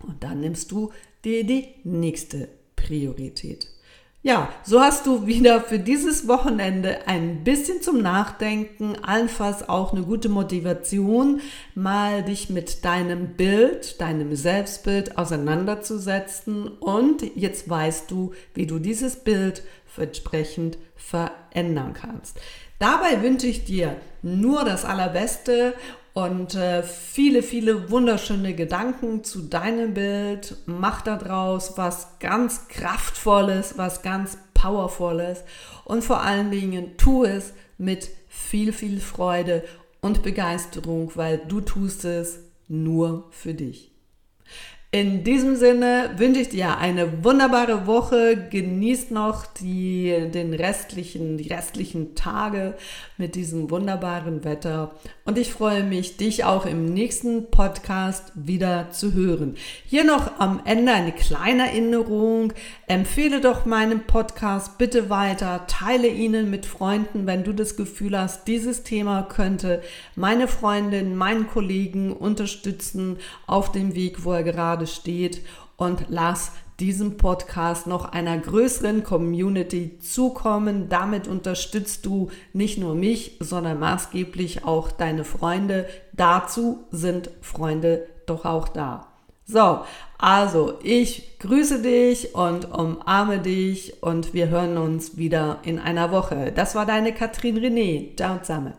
Und 0.00 0.22
dann 0.24 0.40
nimmst 0.40 0.70
du 0.72 0.92
dir 1.24 1.44
die 1.44 1.68
nächste 1.84 2.48
Priorität. 2.76 3.68
Ja, 4.22 4.52
so 4.64 4.80
hast 4.80 5.06
du 5.06 5.28
wieder 5.28 5.60
für 5.60 5.78
dieses 5.78 6.26
Wochenende 6.26 7.06
ein 7.06 7.44
bisschen 7.44 7.82
zum 7.82 8.02
Nachdenken, 8.02 8.96
allenfalls 9.00 9.68
auch 9.68 9.92
eine 9.92 10.02
gute 10.02 10.28
Motivation, 10.28 11.40
mal 11.76 12.24
dich 12.24 12.50
mit 12.50 12.84
deinem 12.84 13.36
Bild, 13.36 14.00
deinem 14.00 14.34
Selbstbild 14.34 15.16
auseinanderzusetzen 15.16 16.66
und 16.66 17.22
jetzt 17.36 17.70
weißt 17.70 18.10
du, 18.10 18.32
wie 18.54 18.66
du 18.66 18.80
dieses 18.80 19.22
Bild 19.22 19.62
entsprechend 19.96 20.78
verändern 20.96 21.92
kannst. 21.92 22.38
Dabei 22.78 23.22
wünsche 23.22 23.46
ich 23.46 23.64
dir 23.64 23.96
nur 24.22 24.64
das 24.64 24.84
Allerbeste 24.84 25.74
und 26.18 26.56
äh, 26.56 26.82
viele, 26.82 27.44
viele 27.44 27.90
wunderschöne 27.90 28.52
Gedanken 28.52 29.22
zu 29.22 29.42
deinem 29.42 29.94
Bild. 29.94 30.56
Mach 30.66 31.02
daraus 31.02 31.78
was 31.78 32.18
ganz 32.18 32.66
Kraftvolles, 32.66 33.78
was 33.78 34.02
ganz 34.02 34.36
Powervolles 34.52 35.44
und 35.84 36.02
vor 36.02 36.20
allen 36.20 36.50
Dingen 36.50 36.96
tu 36.96 37.22
es 37.22 37.52
mit 37.78 38.10
viel, 38.26 38.72
viel 38.72 39.00
Freude 39.00 39.62
und 40.00 40.24
Begeisterung, 40.24 41.12
weil 41.14 41.38
du 41.38 41.60
tust 41.60 42.04
es 42.04 42.40
nur 42.66 43.28
für 43.30 43.54
dich. 43.54 43.92
In 44.90 45.22
diesem 45.22 45.54
Sinne 45.56 46.12
wünsche 46.16 46.40
ich 46.40 46.48
dir 46.48 46.78
eine 46.78 47.22
wunderbare 47.22 47.86
Woche. 47.86 48.48
Genießt 48.48 49.10
noch 49.10 49.44
die, 49.44 50.30
den 50.32 50.54
restlichen, 50.54 51.36
die 51.36 51.48
restlichen 51.48 52.14
Tage 52.14 52.74
mit 53.18 53.34
diesem 53.34 53.70
wunderbaren 53.70 54.44
Wetter. 54.44 54.94
Und 55.26 55.36
ich 55.36 55.52
freue 55.52 55.84
mich, 55.84 56.16
dich 56.16 56.44
auch 56.44 56.64
im 56.64 56.86
nächsten 56.86 57.50
Podcast 57.50 58.32
wieder 58.34 58.90
zu 58.90 59.12
hören. 59.12 59.56
Hier 59.84 60.04
noch 60.04 60.40
am 60.40 60.62
Ende 60.64 60.92
eine 60.92 61.12
kleine 61.12 61.66
Erinnerung. 61.66 62.54
Empfehle 62.88 63.40
doch 63.40 63.66
meinen 63.66 64.06
Podcast 64.06 64.78
bitte 64.78 65.10
weiter. 65.10 65.66
Teile 65.66 66.08
ihn 66.08 66.50
mit 66.50 66.64
Freunden, 66.64 67.26
wenn 67.26 67.44
du 67.44 67.52
das 67.52 67.76
Gefühl 67.76 68.18
hast, 68.18 68.48
dieses 68.48 68.82
Thema 68.82 69.22
könnte 69.22 69.82
meine 70.16 70.48
Freundin, 70.48 71.14
meinen 71.14 71.46
Kollegen 71.46 72.12
unterstützen 72.12 73.18
auf 73.46 73.72
dem 73.72 73.94
Weg, 73.94 74.24
wo 74.24 74.32
er 74.32 74.42
gerade 74.42 74.68
gerade 74.68 74.86
steht 74.86 75.42
und 75.76 76.06
lass 76.08 76.52
diesem 76.78 77.16
Podcast 77.16 77.86
noch 77.86 78.12
einer 78.12 78.38
größeren 78.38 79.02
Community 79.02 79.98
zukommen. 79.98 80.88
Damit 80.88 81.26
unterstützt 81.26 82.06
du 82.06 82.30
nicht 82.52 82.78
nur 82.78 82.94
mich, 82.94 83.36
sondern 83.40 83.80
maßgeblich 83.80 84.64
auch 84.64 84.92
deine 84.92 85.24
Freunde. 85.24 85.86
Dazu 86.12 86.86
sind 86.90 87.30
Freunde 87.40 88.06
doch 88.26 88.44
auch 88.44 88.68
da. 88.68 89.07
So, 89.50 89.80
also 90.18 90.78
ich 90.82 91.38
grüße 91.38 91.80
dich 91.80 92.34
und 92.34 92.70
umarme 92.70 93.38
dich 93.38 94.02
und 94.02 94.34
wir 94.34 94.50
hören 94.50 94.76
uns 94.76 95.16
wieder 95.16 95.60
in 95.62 95.78
einer 95.78 96.10
Woche. 96.10 96.52
Das 96.54 96.74
war 96.74 96.84
deine 96.84 97.14
Katrin 97.14 97.56
René. 97.58 98.14
Ciao 98.14 98.38
zusammen. 98.40 98.74